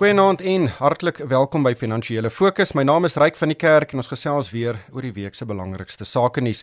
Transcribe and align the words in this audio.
Goeienaand 0.00 0.40
en 0.40 0.62
hartlik 0.78 1.18
welkom 1.28 1.60
by 1.60 1.74
Finansiële 1.76 2.30
Fokus. 2.32 2.70
My 2.72 2.86
naam 2.88 3.04
is 3.04 3.18
Ryk 3.20 3.36
van 3.36 3.50
die 3.52 3.56
Kerk 3.60 3.90
en 3.92 4.00
ons 4.00 4.08
gesels 4.08 4.46
weer 4.48 4.78
oor 4.94 5.04
die 5.04 5.12
week 5.12 5.34
se 5.36 5.44
belangrikste 5.44 6.06
sake 6.08 6.40
nuus. 6.40 6.62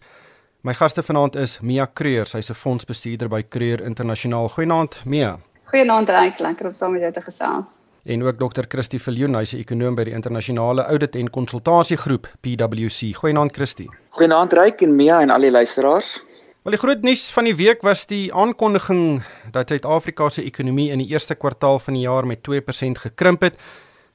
My 0.65 0.73
gaste 0.73 1.03
vanaand 1.05 1.37
is 1.37 1.59
Mia 1.61 1.85
Creer, 1.85 2.25
sy's 2.25 2.49
'n 2.49 2.57
fondsbestuurder 2.57 3.29
by 3.29 3.43
Creer 3.43 3.83
Internasionaal. 3.85 4.49
Goeienaand, 4.49 5.05
Mia. 5.05 5.37
Goeienaand 5.69 6.09
Ryk, 6.09 6.39
lekker 6.39 6.65
om 6.67 6.73
saam 6.73 6.91
met 6.93 7.01
jou 7.01 7.11
te 7.13 7.21
gesels. 7.21 7.77
En 8.05 8.23
ook 8.23 8.39
Dr. 8.39 8.63
Christie 8.67 8.99
Viljoen, 8.99 9.35
hy's 9.35 9.53
'n 9.53 9.59
ekonoom 9.59 9.95
by 9.95 10.03
die 10.03 10.13
Internasionale 10.13 10.81
Audit 10.81 11.15
en 11.15 11.29
Konsultasiegroep 11.29 12.27
PwC. 12.41 13.13
Goeienaand 13.13 13.51
Christie. 13.51 13.89
Goeienaand 14.09 14.53
Ryk 14.53 14.81
en 14.81 14.95
Mia 14.95 15.21
en 15.21 15.29
al 15.29 15.41
die 15.41 15.51
luisteraars. 15.51 16.23
Wel 16.67 16.75
die 16.75 16.83
groot 16.83 17.01
nuus 17.07 17.29
van 17.31 17.45
die 17.47 17.55
week 17.55 17.83
was 17.87 18.01
die 18.11 18.25
aankondiging 18.35 19.21
dat 19.55 19.69
Suid-Afrika 19.71 20.25
se 20.27 20.43
ekonomie 20.43 20.89
in 20.91 20.99
die 20.99 21.07
eerste 21.13 21.37
kwartaal 21.39 21.79
van 21.79 21.95
die 21.95 22.01
jaar 22.01 22.27
met 22.27 22.41
2% 22.43 22.99
gekrimp 23.05 23.45
het. 23.45 23.55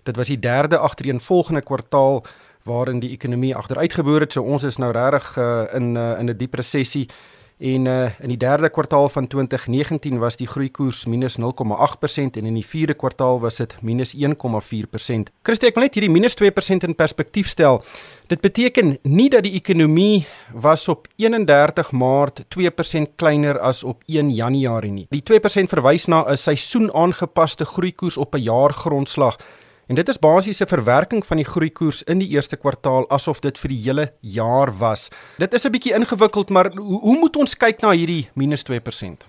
Dit 0.05 0.19
was 0.21 0.29
die 0.29 0.37
derde 0.37 0.77
agtereenvolgende 0.77 1.63
kwartaal 1.65 2.21
waarin 2.69 3.01
die 3.01 3.15
ekonomie 3.17 3.55
agteruitgeboor 3.57 4.27
het. 4.27 4.37
So 4.37 4.45
ons 4.45 4.69
is 4.69 4.77
nou 4.77 4.93
regtig 4.93 5.33
uh, 5.41 5.65
in 5.73 5.97
uh, 5.97 6.19
in 6.21 6.29
'n 6.29 6.37
diep 6.37 6.61
resessie. 6.61 7.09
En 7.63 7.85
uh, 7.87 8.11
in 8.19 8.33
die 8.33 8.37
derde 8.37 8.69
kwartaal 8.75 9.09
van 9.09 9.27
2019 9.27 10.19
was 10.19 10.37
die 10.37 10.49
groeikoers 10.51 11.05
minus 11.07 11.37
0,8% 11.39 11.45
en 12.35 12.49
in 12.49 12.57
die 12.59 12.67
vierde 12.67 12.95
kwartaal 12.99 13.39
was 13.41 13.61
dit 13.63 13.77
minus 13.87 14.17
1,4%. 14.17 15.31
Christie, 15.47 15.69
ek 15.71 15.79
wil 15.79 15.87
net 15.87 15.95
hierdie 15.95 16.11
minus 16.11 16.35
2% 16.41 16.89
in 16.89 16.97
perspektief 16.99 17.47
stel. 17.53 17.79
Dit 18.27 18.43
beteken 18.43 18.97
nie 19.07 19.29
dat 19.31 19.47
die 19.47 19.55
ekonomie 19.55 20.27
was 20.51 20.89
op 20.91 21.07
31 21.23 21.95
Maart 21.95 22.43
2% 22.51 23.15
kleiner 23.15 23.63
as 23.63 23.85
op 23.87 24.03
1 24.11 24.35
Januarie 24.35 24.91
nie. 24.91 25.07
Die 25.15 25.23
2% 25.23 25.71
verwys 25.71 26.11
na 26.11 26.25
'n 26.27 26.37
seisoenaangepaste 26.37 27.65
groeikoers 27.65 28.17
op 28.17 28.35
'n 28.35 28.43
jaargrondslag. 28.43 29.39
En 29.93 29.99
dit 29.99 30.09
is 30.09 30.19
basies 30.19 30.63
'n 30.65 30.67
verwerking 30.67 31.27
van 31.27 31.37
die 31.37 31.45
groeikoers 31.45 32.03
in 32.03 32.19
die 32.19 32.29
eerste 32.29 32.57
kwartaal 32.57 33.05
asof 33.11 33.41
dit 33.41 33.59
vir 33.59 33.69
die 33.69 33.83
hele 33.83 34.13
jaar 34.21 34.71
was. 34.79 35.11
Dit 35.39 35.53
is 35.55 35.67
'n 35.67 35.71
bietjie 35.71 35.93
ingewikkeld, 35.93 36.49
maar 36.49 36.73
hoe, 36.73 37.01
hoe 37.01 37.19
moet 37.19 37.37
ons 37.37 37.57
kyk 37.57 37.83
na 37.83 37.91
hierdie 37.91 38.29
minus 38.35 38.63
2%? 38.63 39.27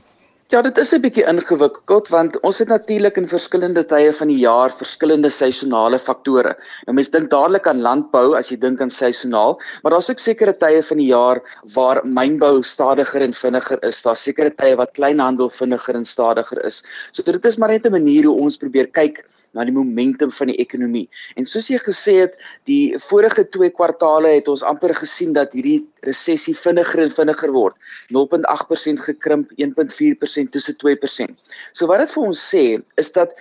Ja, 0.48 0.62
dit 0.62 0.78
is 0.78 0.94
'n 0.94 1.02
bietjie 1.02 1.26
ingewikkeld 1.28 2.08
want 2.08 2.40
ons 2.40 2.60
het 2.60 2.68
natuurlik 2.68 3.18
in 3.18 3.28
verskillende 3.28 3.86
tye 3.86 4.14
van 4.14 4.28
die 4.28 4.38
jaar 4.38 4.72
verskillende 4.72 5.30
seisonale 5.30 6.00
faktore. 6.00 6.56
Nou 6.86 6.96
mense 6.96 7.12
dink 7.12 7.30
dadelik 7.30 7.68
aan 7.68 7.82
landbou 7.82 8.36
as 8.38 8.50
jy 8.50 8.58
dink 8.58 8.82
aan 8.82 8.90
seisonaal, 8.90 9.60
maar 9.82 9.92
daar's 9.92 10.10
ook 10.10 10.20
sekere 10.20 10.58
tye 10.58 10.82
van 10.82 10.98
die 10.98 11.12
jaar 11.12 11.42
waar 11.74 12.02
mynbou 12.06 12.64
stadiger 12.64 13.22
en 13.22 13.34
vinniger 13.34 13.84
is. 13.84 14.02
Daar's 14.02 14.24
sekere 14.24 14.56
tye 14.56 14.76
wat 14.76 14.92
kleinhandel 14.94 15.50
vinniger 15.50 15.96
en 15.96 16.06
stadiger 16.06 16.66
is. 16.66 16.84
So 17.12 17.22
dit 17.24 17.46
is 17.46 17.58
maar 17.58 17.70
net 17.70 17.86
'n 17.86 17.92
manier 17.92 18.26
hoe 18.26 18.40
ons 18.40 18.58
probeer 18.58 18.88
kyk 18.88 19.26
na 19.54 19.66
die 19.68 19.76
momentum 19.76 20.32
van 20.34 20.52
die 20.52 20.58
ekonomie. 20.62 21.06
En 21.38 21.48
soos 21.50 21.70
jy 21.72 21.80
gesê 21.84 22.18
het, 22.24 22.36
die 22.70 22.94
vorige 23.08 23.46
twee 23.56 23.72
kwartaale 23.74 24.36
het 24.36 24.50
ons 24.52 24.66
amper 24.66 24.96
gesien 24.98 25.34
dat 25.38 25.54
hierdie 25.54 25.82
resessie 26.08 26.56
vinniger 26.58 27.06
en 27.06 27.14
vinniger 27.14 27.54
word. 27.56 27.78
0.8% 28.14 29.06
gekrimp, 29.08 29.54
1.4% 29.62 30.54
tussen 30.54 30.78
2%. 30.86 31.42
So 31.74 31.90
wat 31.92 32.04
dit 32.04 32.14
vir 32.16 32.30
ons 32.30 32.46
sê 32.52 32.66
is 33.02 33.12
dat 33.16 33.38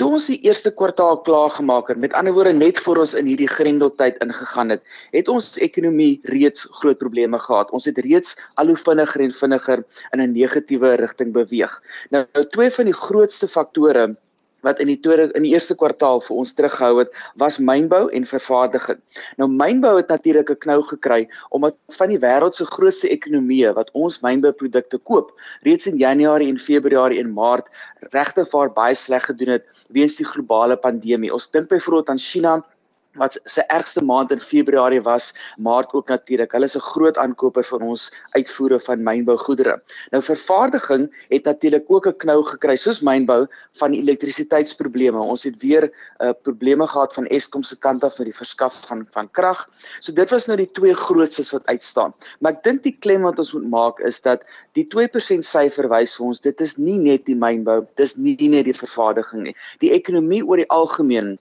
toe 0.00 0.08
ons 0.16 0.26
die 0.30 0.38
eerste 0.46 0.72
kwartaal 0.74 1.20
klaar 1.26 1.52
gemaak 1.54 1.90
het, 1.92 2.00
met 2.00 2.14
ander 2.18 2.34
woorde 2.34 2.54
net 2.56 2.80
voor 2.82 3.02
ons 3.04 3.14
in 3.18 3.28
hierdie 3.28 3.50
grendeltyd 3.50 4.16
ingegaan 4.24 4.72
het, 4.74 4.82
het 5.12 5.28
ons 5.30 5.52
ekonomie 5.62 6.16
reeds 6.32 6.64
groot 6.80 6.98
probleme 6.98 7.38
gehad. 7.38 7.70
Ons 7.76 7.86
het 7.90 8.00
reeds 8.02 8.34
al 8.60 8.72
hoe 8.72 8.78
vinniger 8.80 9.26
en 9.28 9.36
vinniger 9.36 9.84
in 10.10 10.20
'n 10.24 10.32
negatiewe 10.32 10.96
rigting 10.98 11.32
beweeg. 11.32 11.78
Nou, 12.10 12.26
twee 12.50 12.70
van 12.70 12.84
die 12.90 12.98
grootste 12.98 13.48
faktore 13.48 14.16
wat 14.62 14.80
in 14.80 14.90
die 14.90 14.98
tweede 15.00 15.30
in 15.36 15.46
die 15.46 15.52
eerste 15.52 15.74
kwartaal 15.78 16.20
vir 16.24 16.36
ons 16.36 16.54
teruggehou 16.56 16.98
het, 17.02 17.12
was 17.40 17.58
mynbou 17.58 18.08
en 18.14 18.26
vervaardiging. 18.26 18.98
Nou 19.40 19.48
mynbou 19.50 19.96
het 19.96 20.08
natuurlik 20.08 20.50
'n 20.50 20.62
knou 20.64 20.82
gekry 20.82 21.28
omdat 21.50 21.76
van 21.98 22.08
die 22.08 22.18
wêreld 22.18 22.54
se 22.54 22.64
grootste 22.64 23.08
ekonomieë 23.08 23.74
wat 23.74 23.90
ons 23.92 24.20
mynbouprodukte 24.20 24.98
koop, 24.98 25.32
reeds 25.62 25.86
in 25.86 25.96
Januarie 25.98 26.48
en 26.48 26.58
Februarie 26.58 27.20
en 27.20 27.32
Maart 27.32 27.66
regtig 28.12 28.48
vaar 28.48 28.70
baie 28.72 28.94
sleg 28.94 29.24
gedoen 29.24 29.48
het 29.48 29.64
weens 29.88 30.16
die 30.16 30.26
globale 30.26 30.76
pandemie. 30.76 31.32
Ons 31.32 31.50
dink 31.50 31.68
byvoorbeeld 31.68 32.08
aan 32.08 32.18
China 32.18 32.64
wat 33.20 33.40
se 33.44 33.62
ergste 33.68 34.04
maand 34.04 34.30
in 34.32 34.40
Februarie 34.40 35.02
was, 35.02 35.32
Maart 35.56 35.92
ook 35.92 36.08
natuurlik. 36.08 36.52
Hulle 36.52 36.64
is 36.64 36.76
'n 36.76 36.80
groot 36.80 37.16
aankoper 37.16 37.64
van 37.64 37.82
ons 37.82 38.12
uitvoere 38.30 38.80
van 38.80 39.02
mynbougoedere. 39.02 39.82
Nou 40.10 40.22
vervaardiging 40.22 41.26
het 41.28 41.44
natuurlik 41.44 41.84
ook 41.86 42.06
'n 42.06 42.16
knou 42.16 42.44
gekry 42.44 42.76
soos 42.76 43.00
mynbou 43.00 43.46
van 43.72 43.92
elektrisiteitsprobleme. 43.92 45.18
Ons 45.18 45.42
het 45.42 45.62
weer 45.62 45.92
uh, 46.18 46.30
probleme 46.42 46.86
gehad 46.86 47.14
van 47.14 47.26
Eskom 47.26 47.62
se 47.62 47.78
kant 47.78 48.04
af 48.04 48.18
met 48.18 48.26
die 48.26 48.36
verskaf 48.36 48.86
van 48.86 49.06
van 49.10 49.30
krag. 49.30 49.68
So 50.00 50.12
dit 50.12 50.30
was 50.30 50.46
nou 50.46 50.56
die 50.56 50.70
twee 50.72 50.94
grootstes 50.94 51.50
wat 51.50 51.66
uitstaan. 51.66 52.14
Maar 52.40 52.52
ek 52.52 52.62
dink 52.62 52.82
die 52.82 52.96
klem 52.98 53.22
wat 53.22 53.38
ons 53.38 53.52
moet 53.52 53.70
maak 53.70 53.98
is 53.98 54.20
dat 54.20 54.42
die 54.72 54.86
2% 54.88 55.44
syfer 55.44 55.88
wys 55.88 56.16
vir 56.16 56.26
ons 56.26 56.40
dit 56.40 56.60
is 56.60 56.76
nie 56.76 56.98
net 56.98 57.26
die 57.26 57.36
mynbou, 57.36 57.86
dis 57.94 58.16
nie, 58.16 58.36
nie 58.38 58.48
net 58.48 58.64
die 58.64 58.76
vervaardiging 58.76 59.42
nie. 59.42 59.56
Die 59.78 59.92
ekonomie 59.92 60.44
oor 60.46 60.56
die 60.56 60.68
algemeen 60.68 61.38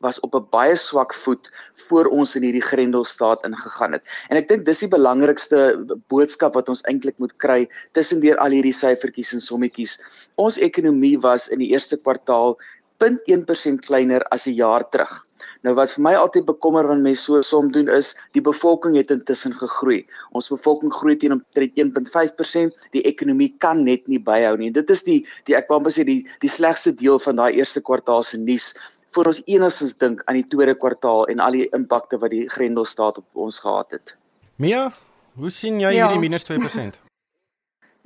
was 0.00 0.20
op 0.20 0.34
'n 0.34 0.46
baie 0.50 0.76
swak 0.76 1.14
voet 1.14 1.50
voor 1.88 2.06
ons 2.06 2.36
in 2.36 2.42
hierdie 2.42 2.62
grendelstaat 2.62 3.44
ingegaan 3.44 3.92
het. 3.92 4.02
En 4.28 4.36
ek 4.36 4.48
dink 4.48 4.64
dis 4.66 4.78
die 4.78 4.88
belangrikste 4.88 5.84
boodskap 6.08 6.54
wat 6.54 6.68
ons 6.68 6.82
eintlik 6.82 7.18
moet 7.18 7.36
kry 7.36 7.68
tussendeur 7.92 8.36
al 8.38 8.50
hierdie 8.50 8.72
syfertjies 8.72 9.32
en 9.32 9.40
sommetjies. 9.40 9.98
Ons 10.36 10.58
ekonomie 10.58 11.18
was 11.18 11.48
in 11.48 11.58
die 11.58 11.70
eerste 11.70 11.96
kwartaal 11.96 12.56
0.1% 12.98 13.86
kleiner 13.86 14.22
as 14.30 14.46
'n 14.46 14.54
jaar 14.54 14.84
terug. 14.90 15.26
Nou 15.62 15.74
wat 15.74 15.90
vir 15.90 16.02
my 16.02 16.14
altyd 16.14 16.44
bekommer 16.46 16.86
wanneer 16.86 17.02
mense 17.02 17.22
so 17.22 17.40
som 17.40 17.70
doen 17.70 17.88
is, 17.88 18.16
die 18.32 18.42
bevolking 18.42 18.96
het 18.96 19.10
intussen 19.10 19.54
gegroei. 19.54 20.06
Ons 20.32 20.48
bevolking 20.48 20.92
groei 20.92 21.16
teen 21.16 21.32
omtrent 21.32 21.72
1.5%, 21.76 22.74
die 22.90 23.02
ekonomie 23.02 23.54
kan 23.58 23.84
net 23.84 24.08
nie 24.08 24.18
byhou 24.18 24.56
nie. 24.56 24.70
Dit 24.70 24.90
is 24.90 25.02
die 25.02 25.26
die 25.46 25.54
ek 25.54 25.68
wou 25.68 25.78
amper 25.78 25.92
sê 25.92 26.04
die 26.04 26.26
die 26.40 26.50
slegste 26.50 26.92
deel 26.92 27.18
van 27.18 27.36
daai 27.36 27.54
eerste 27.54 27.80
kwartaal 27.80 28.22
se 28.22 28.38
nuus 28.38 28.74
voor 29.18 29.32
ons 29.32 29.42
enigstens 29.50 29.96
dink 29.98 30.22
aan 30.30 30.38
die 30.38 30.46
tweede 30.46 30.76
kwartaal 30.78 31.26
en 31.32 31.42
al 31.42 31.56
die 31.58 31.66
impakte 31.74 32.20
wat 32.22 32.30
die 32.30 32.46
Grendelstaat 32.54 33.18
op 33.18 33.42
ons 33.48 33.58
gehad 33.64 33.90
het. 33.96 34.14
Mia, 34.62 34.88
hoe 35.34 35.50
sien 35.50 35.80
jy 35.82 35.90
ja. 35.96 36.06
hierdie 36.06 36.22
minus 36.28 36.46
2%? 36.46 36.98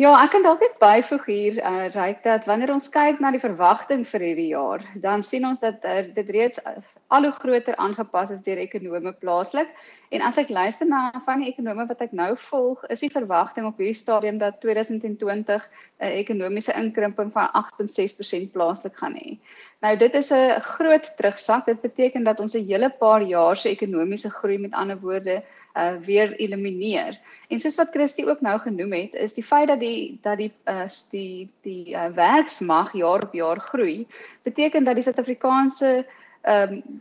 Ja, 0.00 0.16
ek 0.24 0.32
kan 0.32 0.42
dalk 0.42 0.62
net 0.64 0.78
byvoeg 0.80 1.26
hier, 1.28 1.58
uh, 1.62 1.84
ryk 1.92 2.24
dat 2.24 2.46
wanneer 2.48 2.72
ons 2.74 2.88
kyk 2.90 3.20
na 3.22 3.28
die 3.30 3.42
verwagting 3.42 4.00
vir 4.08 4.24
hierdie 4.24 4.48
jaar, 4.50 4.82
dan 5.04 5.22
sien 5.22 5.44
ons 5.46 5.60
dat 5.62 5.84
uh, 5.86 6.00
dit 6.16 6.32
reeds 6.32 6.58
al 7.12 7.26
hoe 7.28 7.32
groter 7.36 7.76
aangepas 7.76 8.30
is 8.32 8.44
deur 8.46 8.60
ekonome 8.62 9.12
plaaslik. 9.20 9.72
En 10.12 10.24
as 10.24 10.38
ek 10.40 10.52
luister 10.52 10.88
na 10.88 11.10
van 11.26 11.42
die 11.42 11.50
ekonome 11.52 11.86
wat 11.88 12.00
ek 12.04 12.14
nou 12.16 12.30
volg, 12.48 12.84
is 12.92 13.04
die 13.04 13.12
verwagting 13.12 13.68
op 13.68 13.80
hierdie 13.80 13.98
stadium 13.98 14.38
dat 14.40 14.60
2020 14.64 15.68
'n 16.00 16.12
ekonomiese 16.22 16.72
inkrimping 16.76 17.32
van 17.32 17.50
8.6% 17.62 18.52
plaaslik 18.52 18.96
gaan 18.96 19.16
hê. 19.16 19.36
Nou 19.82 19.96
dit 19.96 20.14
is 20.14 20.30
'n 20.30 20.60
groot 20.60 21.12
terugsak. 21.16 21.66
Dit 21.66 21.80
beteken 21.80 22.24
dat 22.24 22.40
ons 22.40 22.54
'n 22.54 22.66
hele 22.66 22.90
paar 22.90 23.22
jaar 23.22 23.56
se 23.56 23.68
ekonomiese 23.68 24.30
groei 24.30 24.58
met 24.58 24.72
ander 24.72 25.00
woorde 25.00 25.42
uh 25.74 25.96
weer 26.04 26.32
elimineer. 26.36 27.18
En 27.48 27.60
soos 27.60 27.74
wat 27.74 27.90
Christie 27.90 28.26
ook 28.28 28.40
nou 28.40 28.58
genoem 28.58 28.92
het, 28.92 29.14
is 29.14 29.34
die 29.34 29.44
feit 29.44 29.68
dat 29.68 29.80
die 29.80 30.18
dat 30.22 30.38
die 30.38 30.52
uh 30.68 30.88
die 31.10 31.48
die 31.62 31.94
uh, 31.94 32.06
werksmag 32.14 32.92
jaar 32.92 33.22
op 33.22 33.32
jaar 33.32 33.60
groei, 33.60 34.06
beteken 34.42 34.84
dat 34.84 34.94
die 34.94 35.04
Suid-Afrikaanse 35.04 36.06
ehm 36.42 36.82
um, 36.82 37.00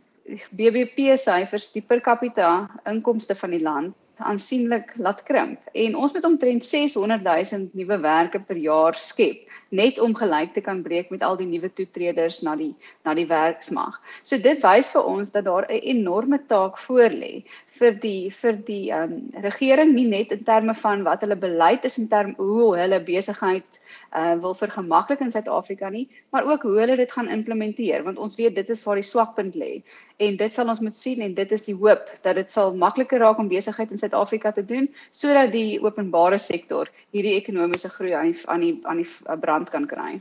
BBP 0.55 1.17
syfers 1.19 1.71
die 1.73 1.81
per 1.81 1.99
capita 1.99 2.69
inkomste 2.87 3.35
van 3.35 3.51
die 3.51 3.59
land 3.59 3.95
aansienlik 4.21 4.93
laat 5.01 5.23
krimp 5.27 5.71
en 5.73 5.95
ons 5.97 6.13
moet 6.13 6.25
omtrent 6.27 6.63
600 6.63 7.23
000 7.25 7.71
nuwe 7.77 7.97
werke 8.03 8.39
per 8.47 8.59
jaar 8.61 8.97
skep 8.99 9.49
net 9.71 9.99
om 10.03 10.13
gelyk 10.15 10.53
te 10.53 10.63
kan 10.63 10.81
breek 10.83 11.11
met 11.13 11.23
al 11.23 11.37
die 11.39 11.47
nuwe 11.47 11.69
toetreders 11.73 12.41
na 12.45 12.55
die 12.59 12.73
na 13.07 13.15
die 13.15 13.27
werksmag. 13.27 13.97
So 14.23 14.37
dit 14.37 14.59
wys 14.63 14.91
vir 14.93 15.07
ons 15.07 15.31
dat 15.31 15.47
daar 15.47 15.65
'n 15.69 15.81
enorme 15.95 16.39
taak 16.47 16.77
voor 16.77 17.09
lê 17.09 17.43
vir 17.79 17.93
die 18.05 18.29
vir 18.29 18.53
die 18.67 18.91
um, 18.91 19.31
regering 19.47 19.93
nie 19.95 20.07
net 20.07 20.31
in 20.31 20.43
terme 20.43 20.75
van 20.75 21.03
wat 21.03 21.21
hulle 21.21 21.35
beleid 21.35 21.85
is 21.85 21.97
in 21.97 22.07
terme 22.07 22.35
hoe 22.37 22.75
hulle 22.77 22.99
besigheid 22.99 23.80
uh, 24.15 24.33
wil 24.43 24.53
vergemaklik 24.57 25.19
in 25.19 25.31
Suid-Afrika 25.31 25.89
nie, 25.89 26.07
maar 26.29 26.47
ook 26.47 26.65
hoe 26.67 26.77
hulle 26.79 26.95
dit 26.99 27.11
gaan 27.11 27.29
implementeer 27.29 28.03
want 28.03 28.17
ons 28.17 28.35
weet 28.35 28.55
dit 28.55 28.69
is 28.69 28.83
waar 28.83 28.99
die 28.99 29.07
swakpunt 29.07 29.55
lê 29.55 29.71
en 30.17 30.37
dit 30.37 30.53
sal 30.53 30.69
ons 30.69 30.81
moet 30.83 30.95
sien 30.95 31.21
en 31.21 31.33
dit 31.37 31.51
is 31.51 31.67
die 31.67 31.75
hoop 31.75 32.09
dat 32.21 32.35
dit 32.39 32.51
sal 32.51 32.75
makliker 32.75 33.19
raak 33.23 33.39
om 33.39 33.51
besigheid 33.51 33.91
in 33.91 34.01
Suid-Afrika 34.01 34.51
te 34.51 34.65
doen 34.65 34.89
sodat 35.11 35.51
die 35.55 35.79
openbare 35.83 36.39
sektor 36.39 36.91
hierdie 37.11 37.37
ekonomiese 37.39 37.89
groei 37.89 38.13
aan 38.13 38.31
die 38.31 38.47
aan 38.47 38.67
die 38.67 38.75
aan 38.83 39.03
die 39.03 39.39
brand 39.41 39.69
kan 39.69 39.87
kry. 39.87 40.19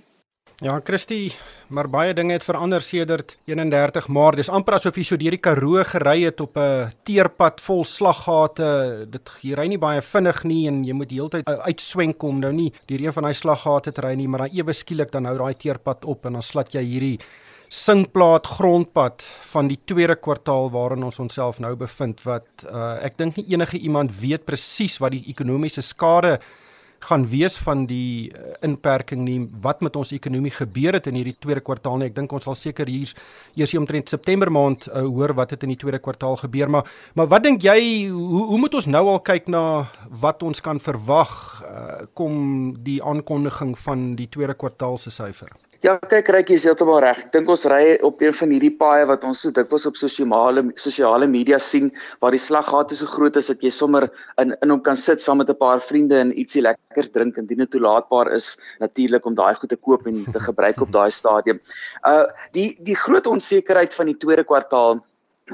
Ja, 0.60 0.74
Christie, 0.84 1.32
maar 1.72 1.86
baie 1.88 2.12
dinge 2.12 2.34
het 2.34 2.44
verander 2.44 2.82
sedert 2.84 3.38
31 3.48 4.10
Maart. 4.12 4.36
Dis 4.42 4.50
amper 4.52 4.74
asof 4.76 4.98
jy 5.00 5.04
so 5.08 5.16
deur 5.16 5.32
die 5.32 5.40
Karoo 5.40 5.80
gery 5.88 6.26
het 6.26 6.40
op 6.44 6.58
'n 6.60 6.92
teerpad 7.08 7.62
vol 7.64 7.80
slaggate. 7.84 9.06
Dit 9.08 9.30
jy 9.40 9.54
ry 9.54 9.66
nie 9.68 9.78
baie 9.78 10.02
vinnig 10.02 10.44
nie 10.44 10.68
en 10.68 10.84
jy 10.84 10.92
moet 10.92 11.10
heeltyd 11.10 11.46
uitswenk 11.46 12.22
om 12.22 12.40
nou 12.40 12.52
nie 12.52 12.72
deur 12.86 13.00
een 13.00 13.12
van 13.12 13.22
daai 13.22 13.34
slaggate 13.34 13.92
te 13.92 14.00
ry 14.02 14.14
nie, 14.14 14.28
maar 14.28 14.40
dan 14.40 14.50
ewe 14.52 14.72
skielik 14.72 15.10
dan 15.10 15.24
hou 15.24 15.38
daai 15.38 15.54
teerpad 15.54 16.04
op 16.04 16.26
en 16.26 16.32
dan 16.32 16.42
slat 16.42 16.74
jy 16.74 16.84
hierdie 16.84 17.18
singplaat 17.68 18.46
grondpad 18.46 19.22
van 19.52 19.68
die 19.68 19.78
tweede 19.84 20.16
kwartaal 20.16 20.70
waarin 20.70 21.04
ons 21.04 21.18
onsself 21.18 21.58
nou 21.58 21.74
bevind 21.76 22.22
wat 22.22 22.46
uh, 22.70 22.98
ek 23.02 23.16
dink 23.16 23.36
nie 23.36 23.46
enige 23.48 23.78
iemand 23.78 24.20
weet 24.20 24.44
presies 24.44 24.98
wat 24.98 25.12
die 25.12 25.24
ekonomiese 25.26 25.80
skade 25.80 26.38
gaan 27.00 27.26
wees 27.28 27.56
van 27.64 27.86
die 27.88 28.30
uh, 28.30 28.52
inperking 28.66 29.22
nie. 29.24 29.38
Wat 29.62 29.80
met 29.80 29.96
ons 29.96 30.12
ekonomie 30.12 30.52
gebeur 30.52 30.98
het 30.98 31.08
in 31.10 31.16
hierdie 31.20 31.36
tweede 31.38 31.62
kwartaal 31.64 32.00
nie 32.00 32.10
ek 32.10 32.16
dink 32.18 32.32
ons 32.36 32.44
sal 32.48 32.58
seker 32.58 32.90
hier 32.90 33.12
eers 33.56 33.74
omtrent 33.78 34.12
September 34.12 34.50
maand 34.52 34.88
uh, 34.88 35.04
hoor 35.06 35.34
wat 35.38 35.54
het 35.54 35.64
in 35.66 35.74
die 35.74 35.80
tweede 35.80 36.02
kwartaal 36.02 36.36
gebeur. 36.44 36.70
Maar 36.70 36.90
maar 37.14 37.30
wat 37.32 37.46
dink 37.46 37.64
jy 37.64 38.10
hoe 38.10 38.44
hoe 38.50 38.58
moet 38.60 38.74
ons 38.74 38.90
nou 38.90 39.06
al 39.14 39.22
kyk 39.24 39.48
na 39.48 39.64
wat 40.22 40.42
ons 40.42 40.60
kan 40.60 40.80
verwag 40.80 41.32
uh, 41.64 42.04
kom 42.14 42.36
die 42.84 43.00
aankondiging 43.02 43.76
van 43.78 44.14
die 44.16 44.28
tweede 44.28 44.54
kwartaal 44.54 44.98
se 44.98 45.10
syfer 45.14 45.52
Ja, 45.80 45.94
kyk, 45.96 46.26
Rykie 46.34 46.58
is 46.58 46.66
heeltemal 46.68 46.98
reg. 47.00 47.22
Ek 47.24 47.30
dink 47.32 47.48
ons 47.48 47.62
ry 47.72 47.94
op 48.04 48.18
een 48.20 48.34
van 48.36 48.50
hierdie 48.52 48.72
paaie 48.76 49.06
wat 49.08 49.22
ons 49.24 49.46
so 49.46 49.54
dikwels 49.56 49.86
op 49.88 49.96
sosiale 49.96 50.66
sosiale 50.76 51.24
media 51.24 51.56
sien 51.56 51.88
waar 52.20 52.36
die 52.36 52.42
slaggate 52.42 52.98
so 52.98 53.08
groot 53.08 53.38
is 53.40 53.48
dat 53.48 53.64
jy 53.64 53.72
sommer 53.72 54.10
in 54.42 54.52
in 54.58 54.74
hom 54.74 54.82
kan 54.84 55.00
sit 55.00 55.24
saam 55.24 55.40
met 55.40 55.48
'n 55.48 55.56
paar 55.56 55.80
vriende 55.80 56.20
en 56.20 56.36
ietsie 56.36 56.60
lekkers 56.60 57.08
drink 57.16 57.38
indien 57.40 57.64
dit 57.64 57.70
toelaatbaar 57.72 58.28
is 58.36 58.60
natuurlik 58.78 59.24
om 59.24 59.34
daai 59.34 59.54
goed 59.54 59.70
te 59.72 59.76
koop 59.76 60.06
en 60.06 60.20
te 60.32 60.40
gebruik 60.48 60.82
op 60.84 60.92
daai 60.92 61.10
stadium. 61.10 61.60
Uh 62.04 62.28
die 62.52 62.76
die 62.84 62.96
groot 62.96 63.26
onsekerheid 63.26 63.94
van 63.94 64.06
die 64.12 64.18
tweede 64.20 64.44
kwartaal 64.44 65.00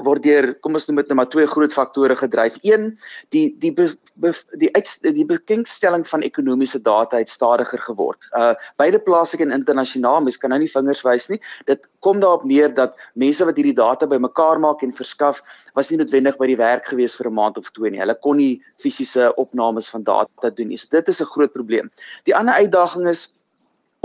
word 0.03 0.23
deur 0.23 0.53
kom 0.61 0.77
ons 0.77 0.87
noem 0.87 1.01
dit 1.01 1.11
net 1.11 1.17
maar 1.19 1.29
twee 1.31 1.47
groot 1.47 1.73
faktore 1.73 2.15
gedryf. 2.15 2.57
Een, 2.63 2.89
die 3.35 3.55
die 3.61 3.71
be, 3.73 3.87
be, 4.15 4.31
die 4.61 4.69
uit, 4.75 4.89
die 5.03 5.25
bekendstelling 5.25 6.05
van 6.07 6.25
ekonomiese 6.25 6.81
data 6.83 7.17
het 7.21 7.29
stadiger 7.29 7.81
geword. 7.89 8.29
Uh 8.37 8.53
beide 8.77 8.99
plaaslik 8.99 9.41
en 9.45 9.51
internasionaal, 9.55 10.21
mens 10.21 10.37
kan 10.37 10.53
nou 10.53 10.59
nie 10.61 10.71
vingers 10.71 11.03
wys 11.05 11.29
nie. 11.29 11.39
Dit 11.65 11.85
kom 12.05 12.19
daarop 12.21 12.45
neer 12.45 12.73
dat 12.73 12.95
mense 13.13 13.45
wat 13.45 13.57
hierdie 13.57 13.75
data 13.77 14.07
bymekaar 14.07 14.59
maak 14.61 14.83
en 14.85 14.93
verskaf, 14.93 15.41
was 15.75 15.89
nie 15.91 15.97
noodwendig 16.01 16.37
by 16.37 16.47
die 16.47 16.59
werk 16.59 16.87
gewees 16.87 17.15
vir 17.15 17.29
'n 17.29 17.33
maand 17.33 17.57
of 17.57 17.71
twee 17.71 17.91
nie. 17.91 17.99
Hulle 17.99 18.15
kon 18.15 18.37
nie 18.37 18.61
fisiese 18.77 19.33
opnames 19.35 19.89
van 19.89 20.03
data 20.03 20.49
doen 20.49 20.67
nie. 20.67 20.77
So 20.77 20.87
dit 20.91 21.09
is 21.09 21.21
'n 21.21 21.25
groot 21.25 21.53
probleem. 21.53 21.91
Die 22.25 22.35
ander 22.35 22.53
uitdaging 22.55 23.07
is 23.07 23.33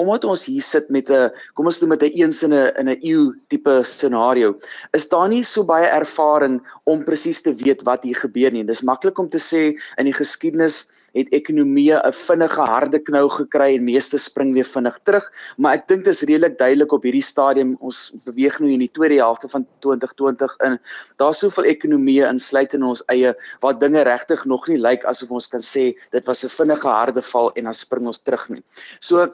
omdat 0.00 0.24
ons 0.24 0.44
hier 0.48 0.62
sit 0.62 0.88
met 0.90 1.10
'n 1.10 1.30
kom 1.54 1.66
ons 1.66 1.78
doen 1.78 1.88
met 1.88 2.02
'n 2.02 2.12
eens 2.14 2.42
in 2.42 2.52
'n 2.52 2.72
in 2.78 2.88
'n 2.88 2.98
eeu 3.02 3.34
tipe 3.48 3.82
scenario, 3.84 4.58
is 4.92 5.08
daar 5.08 5.28
nie 5.28 5.44
so 5.44 5.64
baie 5.64 5.86
ervaring 5.86 6.60
om 6.84 7.04
presies 7.04 7.42
te 7.42 7.54
weet 7.54 7.82
wat 7.82 8.02
hier 8.02 8.16
gebeur 8.16 8.52
nie. 8.52 8.64
Dis 8.64 8.82
maklik 8.82 9.18
om 9.18 9.28
te 9.28 9.38
sê 9.38 9.76
in 9.98 10.04
die 10.04 10.12
geskiedenis 10.12 10.88
het 11.14 11.28
ekonomie 11.28 11.92
'n 11.92 12.12
vinnige 12.12 12.60
harde 12.60 12.98
knou 12.98 13.28
gekry 13.28 13.74
en 13.74 13.84
meeste 13.84 14.18
spring 14.18 14.54
weer 14.54 14.64
vinnig 14.64 14.98
terug, 15.04 15.32
maar 15.58 15.74
ek 15.74 15.88
dink 15.88 16.04
dit 16.04 16.14
is 16.14 16.22
redelik 16.22 16.58
duidelik 16.58 16.92
op 16.92 17.02
hierdie 17.02 17.22
stadium 17.22 17.76
ons 17.80 18.12
beweeg 18.24 18.60
nou 18.60 18.70
in 18.70 18.78
die 18.78 18.92
tweede 18.92 19.20
helfte 19.20 19.48
van 19.48 19.66
2020 19.80 20.56
in. 20.64 20.78
Daar's 21.16 21.38
soveel 21.38 21.64
ekonomieë 21.64 22.28
insluit 22.28 22.74
in 22.74 22.82
ons 22.82 23.02
eie 23.08 23.34
waar 23.60 23.78
dinge 23.78 24.02
regtig 24.02 24.44
nog 24.44 24.68
nie 24.68 24.78
lyk 24.78 25.04
asof 25.04 25.30
ons 25.30 25.48
kan 25.48 25.60
sê 25.60 25.94
dit 26.10 26.26
was 26.26 26.44
'n 26.44 26.48
vinnige 26.48 26.88
harde 26.88 27.22
val 27.22 27.52
en 27.56 27.64
dan 27.64 27.74
spring 27.74 28.06
ons 28.06 28.22
terug 28.22 28.48
nie. 28.48 28.62
So 29.00 29.32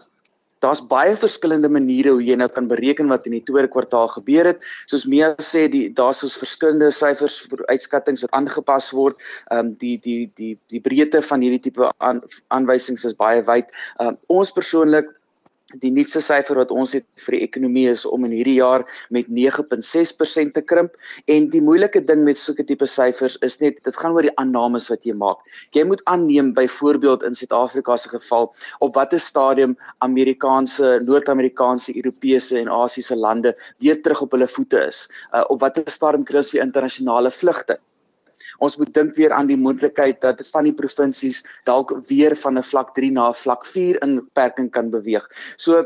daar's 0.65 0.83
baie 0.91 1.17
verskillende 1.17 1.69
maniere 1.69 2.15
hoe 2.15 2.25
jy 2.25 2.37
nou 2.39 2.49
kan 2.53 2.69
bereken 2.71 3.11
wat 3.13 3.27
in 3.27 3.37
die 3.37 3.45
tweede 3.47 3.71
kwartaal 3.73 4.09
gebeur 4.15 4.53
het. 4.53 4.65
Soos 4.91 5.07
Mia 5.07 5.35
sê, 5.43 5.67
die 5.71 5.89
daar's 5.95 6.23
soos 6.25 6.37
verskillende 6.39 6.91
syfers 6.95 7.39
vir 7.51 7.65
uitskattings 7.69 8.25
wat 8.27 8.35
aangepas 8.39 8.91
word. 8.97 9.21
Ehm 9.51 9.59
um, 9.59 9.75
die 9.83 9.97
die 10.05 10.31
die 10.39 10.55
die 10.73 10.83
breedte 10.83 11.23
van 11.23 11.45
hierdie 11.45 11.63
tipe 11.69 11.93
aan, 11.99 12.23
aanwysings 12.55 13.07
is 13.09 13.17
baie 13.17 13.43
wyd. 13.47 13.71
Ehm 13.99 14.15
um, 14.15 14.21
ons 14.41 14.53
persoonlik 14.53 15.18
Die 15.77 15.91
nuutste 15.93 16.23
syfer 16.25 16.57
wat 16.57 16.71
ons 16.73 16.95
het 16.97 17.05
vir 17.21 17.35
die 17.37 17.43
ekonomie 17.45 17.83
is 17.91 18.07
om 18.09 18.23
in 18.25 18.33
hierdie 18.33 18.55
jaar 18.57 18.87
met 19.13 19.27
9.6% 19.29 20.55
te 20.57 20.63
krimp 20.65 20.95
en 21.29 21.49
die 21.53 21.61
moeilike 21.61 22.01
ding 22.09 22.23
met 22.25 22.41
sulke 22.41 22.65
tipe 22.65 22.87
syfers 22.89 23.37
is 23.45 23.59
net 23.61 23.77
dit 23.85 23.99
gaan 24.01 24.17
oor 24.17 24.25
die 24.25 24.33
aannames 24.41 24.89
wat 24.89 25.05
jy 25.05 25.13
maak. 25.13 25.43
Jy 25.77 25.85
moet 25.91 26.01
aanneem 26.09 26.55
byvoorbeeld 26.57 27.27
in 27.29 27.37
Suid-Afrika 27.37 27.99
se 28.01 28.09
geval 28.15 28.49
op 28.81 28.97
watter 28.97 29.21
stadium 29.21 29.77
Amerikaanse, 30.09 31.03
Noord-Amerikaanse, 31.05 31.93
Europese 32.01 32.63
en 32.63 32.73
Asiëse 32.73 33.19
lande 33.21 33.53
weer 33.85 34.01
terug 34.01 34.25
op 34.25 34.33
hulle 34.39 34.49
voete 34.49 34.81
is. 34.89 35.05
Uh, 35.35 35.45
op 35.53 35.61
watter 35.61 35.85
stadium 35.93 36.25
kry 36.25 36.41
ons 36.41 36.55
weer 36.57 36.65
internasionale 36.65 37.29
vlugte? 37.43 37.77
Ons 38.59 38.77
moet 38.77 38.91
dink 38.95 39.15
weer 39.17 39.33
aan 39.33 39.47
die 39.47 39.57
moontlikheid 39.57 40.21
dat 40.21 40.43
van 40.51 40.65
die 40.65 40.75
provinsies 40.75 41.45
dalk 41.65 41.95
weer 42.09 42.37
van 42.37 42.59
'n 42.59 42.63
vlak 42.63 42.95
3 42.95 43.13
na 43.13 43.29
'n 43.31 43.35
vlak 43.35 43.67
4 43.67 44.03
inperking 44.03 44.71
kan 44.71 44.91
beweeg. 44.91 45.29
So 45.57 45.85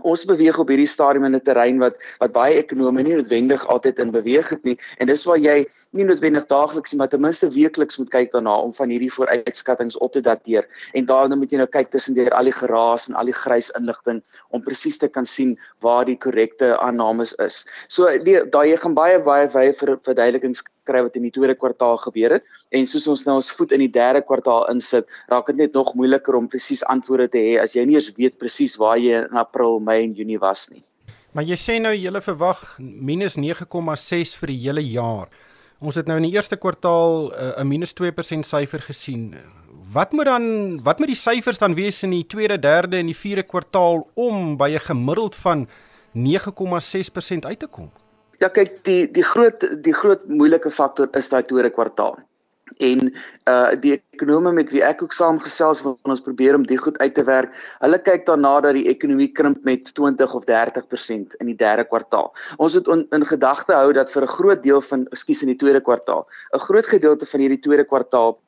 ons 0.00 0.24
beweeg 0.24 0.58
op 0.58 0.68
hierdie 0.68 0.88
stadium 0.88 1.24
in 1.24 1.34
'n 1.36 1.40
terrein 1.40 1.78
wat 1.78 1.96
wat 2.20 2.32
baie 2.32 2.62
ekonome 2.62 3.02
nie 3.02 3.14
noodwendig 3.14 3.66
altyd 3.66 3.98
in 3.98 4.10
beweeg 4.10 4.48
het 4.48 4.64
nie 4.64 4.78
en 4.98 5.06
dis 5.06 5.24
waar 5.24 5.38
jy 5.38 5.66
nie 5.92 6.06
noodwendig 6.08 6.46
daagliks 6.48 6.94
maar 6.96 7.10
ten 7.12 7.20
minste 7.20 7.48
weekliks 7.52 7.98
moet 8.00 8.10
kyk 8.12 8.32
daarna 8.32 8.54
om 8.64 8.72
van 8.76 8.92
hierdie 8.92 9.10
vooruitskattinge 9.12 9.98
op 10.00 10.12
te 10.12 10.22
dateer 10.24 10.68
en 10.96 11.08
daarna 11.08 11.36
moet 11.36 11.52
jy 11.52 11.60
nou 11.60 11.68
kyk 11.68 11.90
tussen 11.92 12.16
deur 12.16 12.32
al 12.36 12.48
die 12.48 12.56
geraas 12.56 13.08
en 13.08 13.18
al 13.20 13.28
die 13.28 13.36
grys 13.36 13.68
inligting 13.78 14.22
om 14.50 14.64
presies 14.64 14.96
te 14.98 15.08
kan 15.08 15.28
sien 15.28 15.56
waar 15.84 16.06
die 16.08 16.16
korrekte 16.16 16.72
aannames 16.78 17.34
is. 17.44 17.62
So 17.88 18.08
daai 18.24 18.68
jy 18.70 18.78
gaan 18.84 18.96
baie 18.96 19.18
baie 19.26 19.50
wye 19.52 19.74
verduidelikings 19.76 20.64
kry 20.88 21.02
wat 21.04 21.16
in 21.18 21.26
die 21.28 21.34
tweede 21.34 21.54
kwartaal 21.58 22.00
gebeur 22.06 22.38
het 22.38 22.48
en 22.72 22.88
soos 22.88 23.06
ons 23.12 23.26
nou 23.28 23.36
ons 23.42 23.52
voet 23.58 23.76
in 23.76 23.84
die 23.84 23.92
derde 23.92 24.24
kwartaal 24.24 24.64
insit, 24.72 25.06
raak 25.28 25.52
dit 25.52 25.60
net 25.60 25.76
nog 25.76 25.92
moeiliker 25.98 26.38
om 26.38 26.48
presies 26.48 26.82
antwoorde 26.94 27.28
te 27.36 27.44
hê 27.44 27.58
as 27.62 27.76
jy 27.76 27.84
nie 27.86 28.00
eens 28.00 28.10
weet 28.16 28.40
presies 28.40 28.78
waar 28.80 28.96
jy 28.98 29.22
in 29.26 29.38
April, 29.44 29.78
Mei 29.80 30.02
en 30.06 30.16
Junie 30.16 30.40
was 30.40 30.70
nie. 30.72 30.82
Maar 31.32 31.46
jy 31.48 31.56
sê 31.56 31.78
nou 31.80 31.94
jy 31.96 32.10
verwag 32.20 32.64
minus 32.78 33.38
9,6 33.40 34.36
vir 34.40 34.50
die 34.52 34.60
hele 34.66 34.82
jaar. 34.84 35.30
Ons 35.82 35.98
het 35.98 36.06
nou 36.06 36.16
in 36.20 36.28
die 36.28 36.36
eerste 36.36 36.56
kwartaal 36.56 37.32
uh, 37.32 37.58
'n 37.58 37.66
minus 37.66 37.94
2% 37.98 38.46
syfer 38.46 38.82
gesien. 38.86 39.34
Wat 39.92 40.12
moet 40.12 40.24
dan 40.24 40.82
wat 40.82 40.98
moet 40.98 41.10
die 41.10 41.18
syfers 41.18 41.58
dan 41.58 41.74
wees 41.74 42.02
in 42.02 42.10
die 42.10 42.26
tweede, 42.26 42.58
derde 42.58 42.96
en 42.96 43.06
die 43.06 43.18
vierde 43.18 43.42
kwartaal 43.42 44.06
om 44.14 44.56
by 44.56 44.70
'n 44.70 44.86
gemiddeld 44.86 45.34
van 45.34 45.68
9,6% 46.14 47.44
uit 47.44 47.58
te 47.58 47.66
kom? 47.66 47.90
Ja 48.38 48.48
kyk 48.48 48.84
die 48.84 49.10
die 49.10 49.22
groot 49.22 49.82
die 49.82 49.94
groot 49.94 50.28
moeilike 50.28 50.70
faktor 50.70 51.08
is 51.12 51.28
daai 51.28 51.42
tweede 51.42 51.70
kwartaal. 51.70 52.18
En 52.82 53.12
uh 53.50 53.72
die 53.82 53.94
ekonome 53.96 54.52
met 54.52 54.70
wie 54.74 54.82
ek 54.84 55.02
ook 55.02 55.14
saamgesels 55.16 55.82
wat 55.86 56.10
ons 56.14 56.22
probeer 56.24 56.56
om 56.58 56.66
die 56.66 56.78
goed 56.78 56.98
uit 56.98 57.14
te 57.14 57.24
werk, 57.26 57.54
hulle 57.82 57.98
kyk 58.02 58.26
daarna 58.26 58.54
dat 58.66 58.76
die 58.78 58.86
ekonomie 58.90 59.30
krimp 59.32 59.64
met 59.68 59.90
20 59.94 60.34
of 60.38 60.46
30% 60.50 61.36
in 61.38 61.50
die 61.50 61.58
derde 61.58 61.84
kwartaal. 61.88 62.32
Ons 62.58 62.78
moet 62.78 62.88
on, 62.94 63.04
in 63.14 63.26
gedagte 63.26 63.74
hou 63.78 63.92
dat 63.92 64.10
vir 64.10 64.22
'n 64.22 64.34
groot 64.36 64.62
deel 64.62 64.80
van 64.80 65.06
ekskuus 65.10 65.42
in 65.42 65.52
die 65.54 65.60
tweede 65.62 65.80
kwartaal, 65.80 66.26
'n 66.54 66.64
groot 66.68 66.86
gedeelte 66.86 67.26
van 67.26 67.40
hierdie 67.40 67.62
tweede 67.62 67.84
kwartaal 67.84 68.38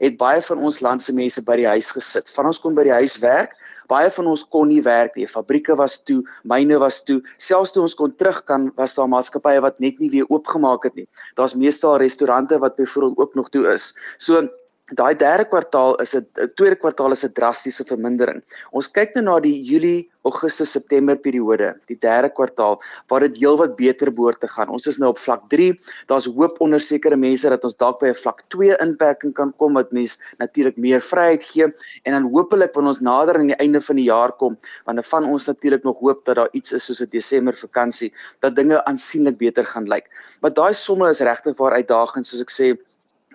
het 0.00 0.16
baie 0.20 0.40
van 0.42 0.62
ons 0.64 0.80
land 0.80 1.02
se 1.02 1.12
mense 1.12 1.42
by 1.44 1.58
die 1.60 1.68
huis 1.68 1.90
gesit. 1.94 2.30
Van 2.34 2.48
ons 2.50 2.60
kon 2.60 2.76
by 2.76 2.86
die 2.88 2.94
huis 2.94 3.18
werk, 3.22 3.56
baie 3.90 4.10
van 4.14 4.30
ons 4.30 4.44
kon 4.48 4.70
nie 4.70 4.80
werk 4.86 5.16
nie. 5.18 5.26
Fabrieke 5.28 5.76
was 5.78 5.98
toe, 6.06 6.20
myne 6.48 6.78
was 6.80 7.02
toe. 7.04 7.20
Selfs 7.42 7.74
toe 7.74 7.84
ons 7.84 7.96
kon 7.98 8.14
terug 8.16 8.40
kan, 8.48 8.70
was 8.78 8.96
daar 8.96 9.10
maatskappye 9.10 9.60
wat 9.64 9.80
net 9.82 10.00
nie 10.00 10.10
weer 10.12 10.28
oopgemaak 10.30 10.86
het 10.88 10.96
nie. 11.02 11.08
Daar's 11.38 11.56
meestal 11.58 11.98
restaurante 12.00 12.58
wat 12.62 12.78
byvoorbeeld 12.80 13.18
ook 13.18 13.34
nog 13.34 13.50
toe 13.50 13.66
is. 13.74 13.90
So 14.18 14.46
daai 14.90 15.14
derde 15.14 15.44
kwartaal 15.48 15.96
is 16.02 16.14
'n 16.14 16.26
tweede 16.56 16.76
kwartaal 16.76 17.12
is 17.12 17.24
'n 17.24 17.32
drastiese 17.32 17.84
vermindering. 17.84 18.42
Ons 18.72 18.88
kyk 18.88 19.14
nou 19.14 19.24
na 19.24 19.40
die 19.40 19.62
Julie, 19.62 20.10
Augustus, 20.22 20.70
September 20.70 21.16
periode, 21.16 21.74
die 21.86 21.96
derde 21.96 22.28
kwartaal 22.28 22.80
waar 23.08 23.20
dit 23.20 23.36
heelwat 23.40 23.76
beter 23.76 24.12
behoort 24.12 24.40
te 24.40 24.48
gaan. 24.48 24.68
Ons 24.68 24.86
is 24.86 24.98
nou 24.98 25.10
op 25.10 25.18
vlak 25.18 25.48
3. 25.48 25.78
Daar's 26.06 26.26
hoop 26.26 26.60
onder 26.60 26.80
sekere 26.80 27.16
mense 27.16 27.48
dat 27.48 27.64
ons 27.64 27.76
dalk 27.76 28.00
by 28.00 28.08
'n 28.08 28.14
vlak 28.14 28.42
2 28.48 28.76
inperking 28.80 29.32
kan 29.32 29.52
kom 29.56 29.74
wat 29.74 29.92
mens 29.92 30.18
natuurlik 30.38 30.76
meer 30.76 31.00
vryheid 31.00 31.42
gee 31.42 31.64
en 32.04 32.12
dan 32.12 32.30
hopelik 32.30 32.74
wanneer 32.74 32.92
ons 32.92 33.00
nader 33.00 33.34
aan 33.38 33.46
die 33.46 33.56
einde 33.56 33.80
van 33.80 33.96
die 33.96 34.04
jaar 34.04 34.32
kom, 34.32 34.58
wanneer 34.84 35.04
van 35.04 35.24
ons 35.24 35.46
natuurlik 35.46 35.84
nog 35.84 35.98
hoop 35.98 36.24
dat 36.24 36.36
daar 36.36 36.48
iets 36.52 36.72
is 36.72 36.84
soos 36.84 37.00
'n 37.00 37.08
Desember 37.10 37.54
vakansie 37.56 38.12
dat 38.40 38.56
dinge 38.56 38.84
aansienlik 38.84 39.38
beter 39.38 39.64
gaan 39.64 39.88
lyk. 39.88 40.10
Maar 40.40 40.52
daai 40.52 40.74
somme 40.74 41.08
is 41.08 41.20
regtig 41.20 41.56
waar 41.56 41.72
uitdagend 41.72 42.26
soos 42.26 42.40
ek 42.40 42.50
sê 42.50 42.78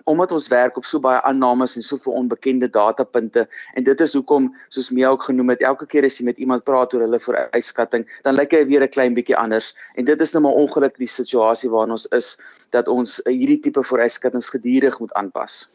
omdat 0.06 0.32
ons 0.32 0.48
werk 0.48 0.76
op 0.78 0.86
so 0.86 1.02
baie 1.02 1.18
aannames 1.26 1.74
en 1.76 1.82
soveel 1.82 2.14
onbekende 2.20 2.68
datapunte 2.70 3.46
en 3.74 3.86
dit 3.86 4.00
is 4.00 4.14
hoekom 4.14 4.48
soos 4.68 4.90
Mia 4.94 5.10
ook 5.10 5.26
genoem 5.28 5.50
het 5.54 5.64
elke 5.66 5.86
keer 5.90 6.06
as 6.06 6.18
jy 6.20 6.26
met 6.28 6.38
iemand 6.42 6.64
praat 6.64 6.94
oor 6.94 7.02
hulle 7.06 7.20
vooruitskatting 7.22 8.06
dan 8.22 8.38
lyk 8.38 8.54
hy 8.54 8.62
weer 8.70 8.86
'n 8.86 8.94
klein 8.96 9.14
bietjie 9.14 9.36
anders 9.36 9.74
en 9.96 10.04
dit 10.04 10.20
is 10.20 10.32
nou 10.32 10.42
maar 10.42 10.58
ongelukkig 10.62 10.98
die 10.98 11.14
situasie 11.20 11.70
waarin 11.70 11.96
ons 11.98 12.06
is 12.06 12.36
dat 12.70 12.88
ons 12.88 13.20
hierdie 13.26 13.60
tipe 13.60 13.82
vooruitskattings 13.82 14.48
gedurig 14.48 15.00
moet 15.00 15.12
aanpas. 15.12 15.68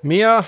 Mia 0.00 0.44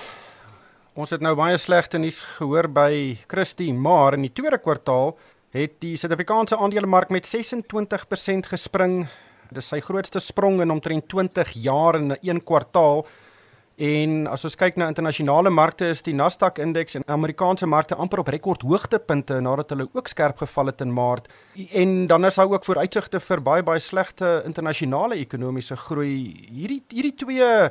ons 0.95 1.11
het 1.11 1.21
nou 1.21 1.35
baie 1.37 1.57
slegte 1.57 1.99
nuus 1.99 2.21
gehoor 2.39 2.69
by 2.69 3.19
Christie 3.29 3.73
maar 3.73 4.15
in 4.15 4.23
die 4.23 4.33
tweede 4.33 4.59
kwartaal 4.59 5.19
het 5.51 5.81
die 5.81 5.97
Suid-Afrikaanse 5.97 6.57
aandelemark 6.57 7.11
met 7.11 7.29
26% 7.29 8.49
gespring 8.49 9.07
Dis 9.55 9.69
sy 9.69 9.81
grootste 9.81 10.21
sprong 10.21 10.61
in 10.61 10.71
omtrent 10.71 11.09
20 11.09 11.53
jaar 11.63 11.97
in 11.97 12.13
'n 12.21 12.45
kwartaal. 12.45 13.07
En 13.79 14.27
as 14.27 14.43
ons 14.45 14.57
kyk 14.59 14.77
na 14.77 14.89
internasionale 14.89 15.51
markte 15.51 15.87
is 15.87 16.03
die 16.03 16.15
Nasdaq 16.15 16.59
indeks 16.59 16.97
en 16.99 17.05
Amerikaanse 17.07 17.67
markte 17.67 17.95
amper 17.95 18.19
op 18.19 18.29
rekord 18.29 18.63
hoogtepunte 18.63 19.41
nadat 19.41 19.71
hulle 19.71 19.87
ook 19.93 20.09
skerp 20.09 20.41
geval 20.43 20.67
het 20.67 20.81
in 20.81 20.93
Maart. 20.93 21.29
En 21.73 22.07
dan 22.07 22.25
is 22.25 22.35
daar 22.35 22.51
ook 22.51 22.65
vooruitsigte 22.65 23.21
vir 23.21 23.41
baie 23.41 23.63
baie 23.63 23.79
slegte 23.79 24.43
internasionale 24.45 25.15
ekonomiese 25.15 25.77
groei. 25.77 26.49
Hierdie 26.51 26.83
hierdie 26.89 27.15
twee 27.15 27.71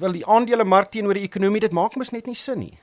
wel 0.00 0.12
die 0.12 0.26
aandelemark 0.26 0.90
teenoor 0.90 1.14
die 1.14 1.28
ekonomie 1.28 1.60
dit 1.60 1.72
maak 1.72 1.96
mos 1.96 2.10
net 2.10 2.26
nie 2.26 2.34
sin 2.34 2.58
nie. 2.58 2.78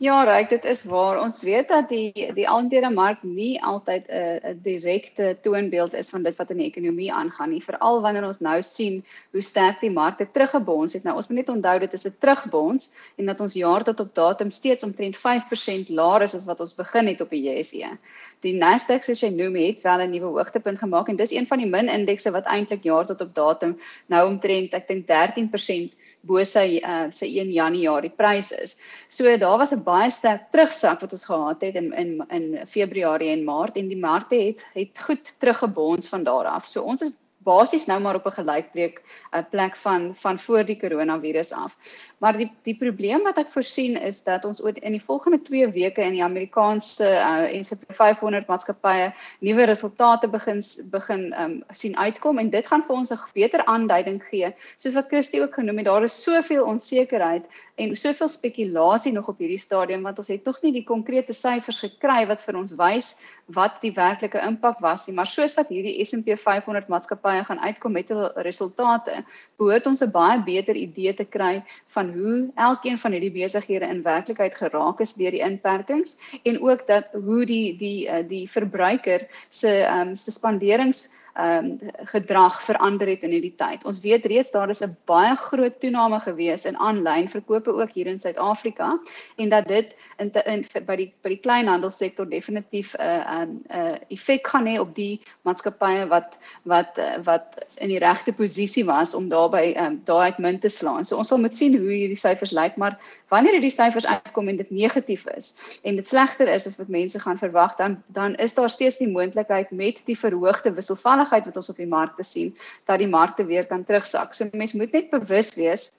Ja, 0.00 0.22
reg, 0.24 0.46
dit 0.48 0.64
is 0.64 0.80
waar. 0.88 1.18
Ons 1.20 1.42
weet 1.44 1.68
dat 1.68 1.90
die 1.92 2.32
die 2.32 2.46
aandelemark 2.48 3.20
nie 3.22 3.60
altyd 3.60 4.06
'n 4.08 4.60
direkte 4.64 5.36
toonbeeld 5.42 5.92
is 5.92 6.08
van 6.08 6.22
dit 6.22 6.36
wat 6.36 6.50
in 6.50 6.56
die 6.56 6.70
ekonomie 6.70 7.12
aangaan 7.12 7.50
nie, 7.50 7.60
veral 7.64 8.00
wanneer 8.00 8.24
ons 8.24 8.40
nou 8.40 8.62
sien 8.62 9.04
hoe 9.32 9.42
sterk 9.42 9.80
die 9.80 9.90
markte 9.90 10.26
teruggebons 10.32 10.92
het. 10.92 11.04
Nou 11.04 11.16
ons 11.16 11.28
moet 11.28 11.36
net 11.36 11.48
onthou 11.56 11.78
dit 11.78 11.92
is 11.92 12.06
'n 12.06 12.16
terugbons 12.18 12.90
en 13.16 13.26
dat 13.26 13.40
ons 13.40 13.54
jaar 13.54 13.84
tot 13.84 14.00
op 14.00 14.14
datum 14.14 14.50
steeds 14.50 14.84
omtrent 14.84 15.16
5% 15.16 15.88
laer 15.88 16.22
is 16.22 16.34
as 16.34 16.44
wat 16.44 16.60
ons 16.60 16.74
begin 16.74 17.06
het 17.06 17.20
op 17.20 17.30
die 17.30 17.42
JSE. 17.42 17.98
Die 18.40 18.56
Nasdaq 18.56 19.02
soos 19.04 19.20
jy 19.20 19.28
noem 19.28 19.54
het 19.56 19.82
wel 19.82 20.00
'n 20.00 20.10
nuwe 20.10 20.32
hoogtepunt 20.32 20.78
gemaak 20.78 21.08
en 21.08 21.16
dis 21.16 21.32
een 21.32 21.46
van 21.46 21.58
die 21.58 21.68
min 21.68 21.88
indekse 21.88 22.30
wat 22.30 22.44
eintlik 22.44 22.82
jaar 22.84 23.06
tot 23.06 23.20
op 23.20 23.34
datum 23.34 23.78
nou 24.06 24.28
omtrent 24.28 24.72
ek 24.72 24.88
dink 24.88 25.06
13% 25.06 25.92
bo 26.22 26.42
sy 26.44 26.80
uh, 26.84 27.08
sy 27.14 27.28
1 27.40 27.52
Januarie 27.54 28.12
prys 28.16 28.52
is. 28.52 28.76
So 29.08 29.24
daar 29.36 29.58
was 29.58 29.72
'n 29.72 29.84
baie 29.84 30.10
sterk 30.10 30.50
terugsak 30.52 31.00
wat 31.00 31.12
ons 31.12 31.24
gehad 31.24 31.60
het 31.60 31.74
in 31.74 31.92
in 31.92 32.24
in 32.30 32.66
Februarie 32.66 33.30
en 33.30 33.44
Maart 33.44 33.76
en 33.76 33.88
die 33.88 33.98
markte 33.98 34.36
het 34.36 34.64
het 34.74 34.98
goed 34.98 35.34
teruggebons 35.38 36.08
van 36.08 36.24
daar 36.24 36.44
af. 36.44 36.66
So 36.66 36.82
ons 36.82 37.02
is 37.02 37.12
basies 37.44 37.86
nou 37.86 38.00
maar 38.00 38.14
op 38.14 38.26
'n 38.26 38.38
gelykbreek 38.38 39.00
'n 39.00 39.38
uh, 39.38 39.44
plek 39.50 39.76
van 39.76 40.14
van 40.14 40.38
voor 40.38 40.64
die 40.64 40.76
koronavirus 40.76 41.52
af. 41.52 41.76
Maar 42.18 42.36
die 42.36 42.52
die 42.62 42.76
probleem 42.76 43.22
wat 43.22 43.38
ek 43.38 43.48
voorsien 43.48 43.96
is 44.00 44.22
dat 44.22 44.44
ons 44.44 44.60
in 44.60 44.92
die 44.92 45.04
volgende 45.04 45.42
2 45.42 45.70
weke 45.72 46.02
in 46.02 46.12
die 46.12 46.24
Amerikaanse 46.24 47.04
uh, 47.04 47.62
S&P 47.62 47.94
500 47.94 48.46
maatskappye 48.46 49.12
nuwe 49.40 49.64
resultate 49.64 50.28
begin 50.28 50.62
begin 50.90 51.34
um, 51.40 51.62
sien 51.70 51.96
uitkom 51.96 52.38
en 52.38 52.50
dit 52.50 52.66
gaan 52.66 52.82
vir 52.82 52.96
ons 52.96 53.10
'n 53.10 53.18
beter 53.34 53.64
aanduiding 53.64 54.22
gee. 54.30 54.54
Soos 54.76 54.94
wat 54.94 55.08
Christie 55.08 55.42
ook 55.42 55.54
genoem 55.54 55.76
het, 55.76 55.86
daar 55.86 56.04
is 56.04 56.22
soveel 56.22 56.64
onsekerheid 56.64 57.44
en 57.80 57.96
soveel 57.96 58.28
spekulasie 58.28 59.12
nog 59.12 59.28
op 59.32 59.38
hierdie 59.40 59.60
stadium 59.60 60.02
want 60.06 60.18
ons 60.20 60.28
het 60.28 60.44
nog 60.44 60.58
nie 60.62 60.72
die 60.74 60.84
konkrete 60.84 61.32
syfers 61.36 61.80
gekry 61.84 62.24
wat 62.28 62.42
vir 62.44 62.58
ons 62.60 62.74
wys 62.76 63.14
wat 63.56 63.80
die 63.82 63.92
werklike 63.96 64.38
impak 64.46 64.78
was 64.84 65.06
nie. 65.06 65.14
Maar 65.16 65.26
soos 65.26 65.56
wat 65.58 65.70
hierdie 65.72 65.96
S&P 66.04 66.36
500 66.38 66.90
maatskappye 66.92 67.44
gaan 67.48 67.62
uitkom 67.64 67.96
met 67.96 68.12
hul 68.12 68.28
resultate 68.46 69.22
behoort 69.58 69.88
ons 69.90 70.02
'n 70.02 70.12
baie 70.14 70.38
beter 70.46 70.76
idee 70.76 71.14
te 71.14 71.24
kry 71.24 71.62
van 71.96 72.12
hoe 72.14 72.50
elkeen 72.54 72.98
van 72.98 73.12
hierdie 73.12 73.32
besighede 73.34 73.88
in 73.88 74.02
werklikheid 74.02 74.54
geraak 74.54 75.00
is 75.00 75.14
deur 75.14 75.30
die 75.30 75.42
inperkings 75.42 76.18
en 76.44 76.60
ook 76.60 76.86
dat 76.86 77.08
hoe 77.12 77.44
die 77.46 77.76
die 77.76 78.08
eh, 78.08 78.22
die 78.28 78.46
verbruiker 78.48 79.26
se 79.48 79.86
um, 79.88 80.16
se 80.16 80.30
spanderings 80.30 81.08
ehm 81.34 81.64
um, 81.64 81.78
gedrag 82.04 82.62
verander 82.62 83.08
het 83.08 83.22
in 83.22 83.30
hierdie 83.30 83.54
tyd. 83.56 83.84
Ons 83.84 84.00
weet 84.00 84.24
reeds 84.26 84.50
daar 84.50 84.68
is 84.68 84.82
'n 84.82 84.96
baie 85.04 85.36
groot 85.36 85.80
toename 85.80 86.20
gewees 86.20 86.64
in 86.64 86.76
aanlyn 86.76 87.28
verkope 87.28 87.72
ook 87.72 87.90
hier 87.92 88.06
in 88.06 88.20
Suid-Afrika 88.20 88.98
en 89.36 89.48
dat 89.48 89.68
dit 89.68 89.94
in, 90.18 90.30
te, 90.30 90.42
in 90.42 90.66
by 90.86 90.96
die 90.96 91.12
by 91.22 91.28
die 91.28 91.40
kleinhandelsektor 91.40 92.28
definitief 92.28 92.94
'n 92.94 93.02
uh, 93.02 93.44
'n 93.44 93.62
uh, 93.70 93.78
uh, 93.78 93.96
effek 94.08 94.46
gaan 94.46 94.66
hê 94.66 94.78
op 94.80 94.94
die 94.94 95.20
maatskappye 95.42 96.06
wat 96.08 96.38
wat 96.62 96.98
uh, 96.98 97.22
wat 97.24 97.64
in 97.76 97.88
die 97.88 97.98
regte 97.98 98.32
posisie 98.32 98.84
was 98.84 99.14
om 99.14 99.28
daarbey 99.28 99.72
ehm 99.72 99.86
um, 99.86 100.00
daai 100.04 100.24
uit 100.24 100.38
min 100.38 100.58
te 100.58 100.68
slaan. 100.68 101.04
So 101.04 101.16
ons 101.16 101.28
sal 101.28 101.38
moet 101.38 101.54
sien 101.54 101.78
hoe 101.78 101.92
hierdie 101.92 102.16
syfers 102.16 102.50
lyk, 102.50 102.76
maar 102.76 102.98
wanneer 103.28 103.52
hierdie 103.52 103.70
syfers 103.70 104.06
uitkom 104.06 104.48
en 104.48 104.56
dit 104.56 104.70
negatief 104.70 105.26
is 105.26 105.54
en 105.82 105.96
dit 105.96 106.06
slegter 106.06 106.48
is 106.48 106.66
as 106.66 106.76
wat 106.76 106.88
mense 106.88 107.20
gaan 107.20 107.38
verwag, 107.38 107.76
dan 107.76 108.02
dan 108.06 108.34
is 108.34 108.54
daar 108.54 108.70
steeds 108.70 108.98
die 108.98 109.08
moontlikheid 109.08 109.70
met 109.70 110.02
die 110.04 110.18
verhoogde 110.18 110.72
wisselvalligheid 110.72 111.19
onveiligheid 111.20 111.44
wat 111.44 111.56
ons 111.56 111.70
op 111.70 111.76
die 111.76 111.88
markte 111.88 112.24
sien 112.24 112.52
dat 112.86 112.98
die 112.98 113.08
markte 113.08 113.44
weer 113.44 113.66
kan 113.66 113.84
terugsak. 113.84 114.34
So 114.34 114.48
mense 114.52 114.76
moet 114.76 114.92
net 114.92 115.10
bewus 115.10 115.54
wees 115.54 115.92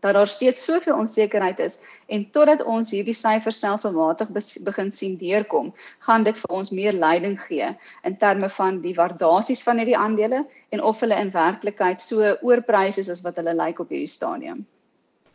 dat 0.00 0.14
daar 0.14 0.26
steeds 0.26 0.64
soveel 0.64 0.96
onsekerheid 0.96 1.58
is 1.58 1.78
en 2.08 2.30
totdat 2.32 2.62
ons 2.64 2.90
hierdie 2.90 3.14
syfers 3.14 3.56
stelselmatig 3.56 4.30
begin 4.64 4.90
sien 4.90 5.18
deurkom, 5.18 5.74
gaan 6.00 6.24
dit 6.24 6.38
vir 6.38 6.50
ons 6.56 6.70
meer 6.70 6.92
leiding 6.92 7.36
gee 7.42 7.68
in 8.04 8.16
terme 8.16 8.48
van 8.48 8.80
die 8.80 8.94
waardasies 8.94 9.62
van 9.62 9.76
hierdie 9.76 9.98
aandele 9.98 10.46
en 10.70 10.82
of 10.82 11.00
hulle 11.00 11.20
in 11.20 11.32
werklikheid 11.34 12.00
so 12.00 12.36
oorprys 12.40 12.98
is 12.98 13.10
as 13.10 13.20
wat 13.22 13.36
hulle 13.36 13.52
lyk 13.54 13.80
op 13.80 13.92
hierdie 13.92 14.08
stadium. 14.08 14.64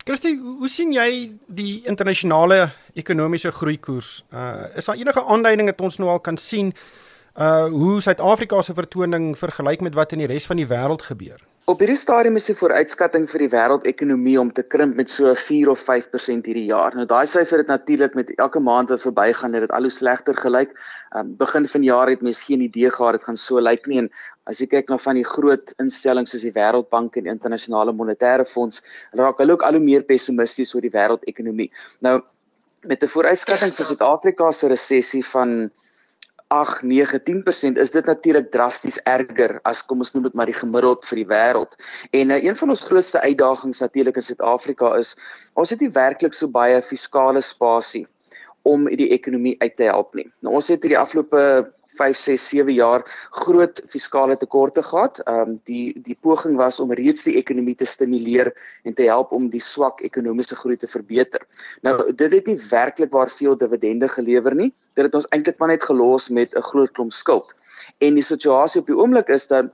Christie, 0.06 0.36
hoe 0.38 0.70
sien 0.70 0.92
jy 0.94 1.32
die 1.48 1.84
internasionale 1.86 2.72
ekonomiese 2.94 3.51
groeikoers? 3.51 4.24
Uh 4.34 4.77
is 4.77 4.86
daar 4.86 4.98
enige 4.98 5.24
aanduiding 5.24 5.70
dat 5.70 5.82
ons 5.82 5.98
nou 6.01 6.10
al 6.10 6.22
kan 6.25 6.38
sien 6.38 6.74
uh 6.74 7.04
hoe 7.36 8.01
Suid-Afrika 8.01 8.62
se 8.62 8.74
vertoning 8.74 9.34
vergelyk 9.38 9.82
met 9.82 9.96
wat 9.96 10.12
in 10.12 10.24
die 10.24 10.27
res 10.27 10.46
van 10.48 10.56
die 10.58 10.68
wêreld 10.68 11.01
gebeur. 11.04 11.42
Op 11.65 11.80
hierdie 11.82 11.98
stadium 11.98 12.36
is 12.38 12.46
die 12.46 12.54
vooruitskatting 12.54 13.24
vir 13.25 13.42
die 13.42 13.50
wêreldekonomie 13.50 14.36
om 14.38 14.51
te 14.54 14.62
krimp 14.62 15.00
met 15.00 15.10
so 15.10 15.32
4 15.34 15.72
of 15.72 15.82
5% 15.82 16.46
hierdie 16.46 16.68
jaar. 16.68 16.94
Nou 16.94 17.08
daai 17.10 17.25
syfer 17.25 17.63
het 17.63 17.72
natuurlik 17.72 18.13
met 18.13 18.30
elke 18.38 18.60
maand 18.62 18.92
wat 18.94 19.01
verbygaan 19.01 19.58
het 19.58 19.65
dit 19.65 19.74
al 19.74 19.88
hoe 19.88 19.92
slegter 19.92 20.38
gelyk. 20.38 20.75
Um 21.18 21.32
begin 21.39 21.65
van 21.68 21.82
die 21.82 21.89
jaar 21.89 22.12
het 22.13 22.22
mens 22.22 22.44
geen 22.46 22.62
idee 22.62 22.92
gehad 22.94 23.18
dit 23.18 23.25
gaan 23.25 23.39
so 23.42 23.58
lyk 23.60 23.89
nie 23.89 23.98
en 24.04 24.10
as 24.46 24.62
jy 24.62 24.68
kyk 24.70 24.94
na 24.94 25.00
van 25.01 25.18
die 25.18 25.25
groot 25.25 25.74
instellings 25.82 26.36
soos 26.36 26.46
die 26.46 26.54
Wêreldbank 26.54 27.18
en 27.18 27.32
Internasionale 27.34 27.92
Monetaire 27.98 28.46
Fonds, 28.46 28.84
raak 29.18 29.42
hulle 29.42 29.58
ook 29.58 29.65
al 29.65 29.80
hoe 29.80 29.82
meer 29.82 30.06
pessimisties 30.06 30.75
oor 30.75 30.86
die 30.86 30.94
wêreldekonomie. 30.94 31.72
Nou 32.06 32.22
met 32.86 33.01
'n 33.01 33.10
vooruitskatting 33.10 33.74
vir 33.74 33.86
Suid-Afrika 33.86 34.51
se 34.51 34.68
resessie 34.68 35.25
van 35.25 35.72
8, 36.55 36.83
9, 36.88 37.19
10% 37.27 37.79
is 37.83 37.91
dit 37.91 38.05
natuurlik 38.05 38.51
drasties 38.53 38.97
erger 39.03 39.57
as 39.67 39.83
kom 39.83 40.03
ons 40.05 40.13
noem 40.15 40.29
dit 40.29 40.38
maar 40.39 40.50
die 40.50 40.55
gemiddeld 40.55 41.05
vir 41.09 41.21
die 41.21 41.29
wêreld. 41.29 41.75
En 42.15 42.31
uh, 42.31 42.41
een 42.43 42.55
van 42.55 42.71
ons 42.71 42.83
grootste 42.88 43.21
uitdagings 43.21 43.83
natuurlik 43.83 44.19
in 44.21 44.27
Suid-Afrika 44.29 44.93
is 45.00 45.15
ons 45.59 45.74
het 45.74 45.83
nie 45.83 45.91
werklik 45.91 46.38
so 46.38 46.47
baie 46.51 46.79
fiskale 46.85 47.43
spasie 47.43 48.05
om 48.65 48.88
die 48.88 49.12
ekonomie 49.13 49.55
uit 49.62 49.75
te 49.77 49.89
help 49.91 50.15
nie. 50.17 50.25
Nou 50.41 50.55
ons 50.57 50.71
het 50.71 50.81
hierdie 50.81 51.00
afgelope 51.00 51.41
5 51.97 52.17
6 52.17 52.47
7 52.49 52.73
jaar 52.73 53.05
groot 53.31 53.81
fiskale 53.91 54.37
tekorte 54.37 54.83
gehad. 54.83 55.19
Ehm 55.25 55.49
um, 55.49 55.59
die 55.63 56.01
die 56.01 56.17
poging 56.21 56.57
was 56.57 56.79
om 56.79 56.93
reeds 56.93 57.23
die 57.23 57.37
ekonomie 57.41 57.75
te 57.75 57.85
stimuleer 57.85 58.53
en 58.83 58.93
te 58.93 59.07
help 59.09 59.31
om 59.31 59.49
die 59.49 59.61
swak 59.61 60.01
ekonomiese 60.01 60.55
groei 60.55 60.77
te 60.77 60.87
verbeter. 60.87 61.41
Nou 61.81 62.13
dit 62.13 62.31
het 62.31 62.47
nie 62.47 62.59
werklik 62.69 63.11
waar 63.11 63.29
veel 63.29 63.57
dividende 63.57 64.09
gelewer 64.09 64.55
nie. 64.55 64.73
Dit 64.93 65.05
het 65.05 65.15
ons 65.15 65.29
eintlik 65.29 65.57
maar 65.59 65.73
net 65.73 65.83
gelos 65.83 66.29
met 66.29 66.55
'n 66.55 66.61
groot 66.61 66.91
klomp 66.91 67.13
skuld. 67.13 67.53
En 67.97 68.13
die 68.13 68.23
situasie 68.23 68.81
op 68.81 68.87
die 68.87 68.97
oomblik 68.97 69.29
is 69.29 69.47
dat 69.47 69.73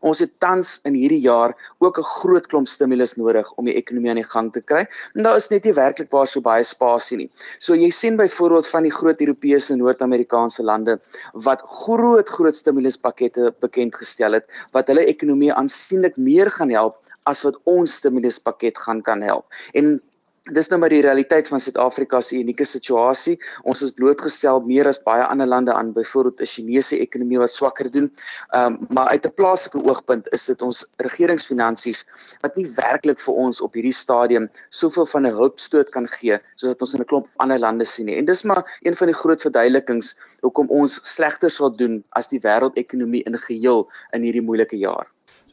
Ons 0.00 0.22
het 0.22 0.32
tans 0.38 0.78
in 0.88 0.94
hierdie 0.94 1.20
jaar 1.20 1.54
ook 1.78 1.98
'n 1.98 2.02
groot 2.02 2.46
klomp 2.46 2.68
stimulus 2.68 3.16
nodig 3.16 3.52
om 3.56 3.64
die 3.64 3.74
ekonomie 3.74 4.10
aan 4.10 4.22
die 4.22 4.32
gang 4.34 4.52
te 4.52 4.60
kry. 4.60 4.86
En 5.14 5.22
daar 5.22 5.36
is 5.36 5.50
net 5.50 5.64
nie 5.64 5.72
werklik 5.72 6.10
waar 6.10 6.26
so 6.26 6.40
baie 6.40 6.64
spasie 6.64 7.16
nie. 7.16 7.30
So 7.58 7.74
jy 7.74 7.90
sien 7.90 8.16
byvoorbeeld 8.16 8.66
van 8.66 8.82
die 8.82 8.92
groot 8.92 9.20
Europese 9.20 9.72
en 9.72 9.78
Noord-Amerikaanse 9.78 10.62
lande 10.62 11.00
wat 11.32 11.62
groot 11.62 12.28
groot 12.28 12.54
stimuluspakkette 12.54 13.54
bekend 13.60 13.94
gestel 13.94 14.32
het 14.32 14.46
wat 14.72 14.88
hulle 14.88 15.04
ekonomie 15.04 15.52
aansienlik 15.52 16.16
meer 16.16 16.50
gaan 16.50 16.70
help 16.70 16.96
as 17.28 17.42
wat 17.42 17.58
ons 17.64 17.94
stimuluspakket 18.00 18.78
gaan 18.78 19.02
kan 19.02 19.22
help. 19.22 19.46
En 19.72 20.00
Dis 20.48 20.70
nou 20.72 20.78
maar 20.80 20.92
die 20.92 21.02
realiteit 21.04 21.48
van 21.50 21.60
Suid-Afrika 21.60 22.22
se 22.24 22.38
unieke 22.38 22.64
situasie. 22.64 23.34
Ons 23.68 23.82
is 23.84 23.90
blootgestel 23.92 24.62
meer 24.64 24.88
as 24.88 25.00
baie 25.04 25.26
ander 25.26 25.48
lande 25.48 25.74
aan 25.74 25.90
byvoorbeeld 25.92 26.40
'n 26.40 26.48
Chinese 26.52 26.96
ekonomie 26.96 27.38
wat 27.38 27.52
swakker 27.52 27.90
doen. 27.90 28.08
Ehm 28.56 28.78
um, 28.80 28.86
maar 28.88 29.08
uit 29.08 29.26
'n 29.26 29.34
plaaslike 29.34 29.84
oogpunt 29.84 30.28
is 30.32 30.46
dit 30.46 30.62
ons 30.62 30.86
regeringsfinansies 30.96 32.04
wat 32.40 32.56
nie 32.56 32.66
werklik 32.76 33.20
vir 33.20 33.34
ons 33.34 33.60
op 33.60 33.74
hierdie 33.74 33.92
stadium 33.92 34.48
soveel 34.70 35.06
van 35.06 35.26
'n 35.26 35.36
hulpstoot 35.36 35.90
kan 35.90 36.08
gee 36.08 36.40
soos 36.56 36.72
wat 36.72 36.80
ons 36.80 36.94
in 36.94 37.00
'n 37.00 37.04
klomp 37.04 37.28
ander 37.36 37.58
lande 37.58 37.84
sien 37.84 38.06
nie. 38.06 38.16
En 38.16 38.24
dis 38.24 38.42
maar 38.42 38.64
een 38.82 38.96
van 38.96 39.06
die 39.06 39.16
groot 39.16 39.40
verduidelikings 39.40 40.16
hoekom 40.40 40.68
ons 40.70 41.00
slegter 41.02 41.50
sal 41.50 41.76
doen 41.76 42.04
as 42.10 42.28
die 42.28 42.40
wêreldekonomie 42.40 43.22
in 43.22 43.38
geheel 43.38 43.88
in 44.12 44.22
hierdie 44.22 44.42
moeilike 44.42 44.76
jaar. 44.76 45.06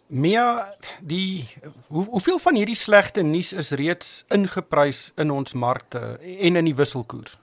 Mia, 0.07 0.75
die 1.01 1.47
hoe, 1.87 2.03
hoeveel 2.05 2.37
van 2.39 2.55
hierdie 2.55 2.77
slegte 2.77 3.23
nuus 3.25 3.53
is 3.57 3.71
reeds 3.73 4.11
ingeprys 4.29 5.09
in 5.17 5.31
ons 5.33 5.53
markte 5.57 6.19
en 6.21 6.61
in 6.61 6.69
die 6.69 6.75
wisselkoers? 6.77 7.39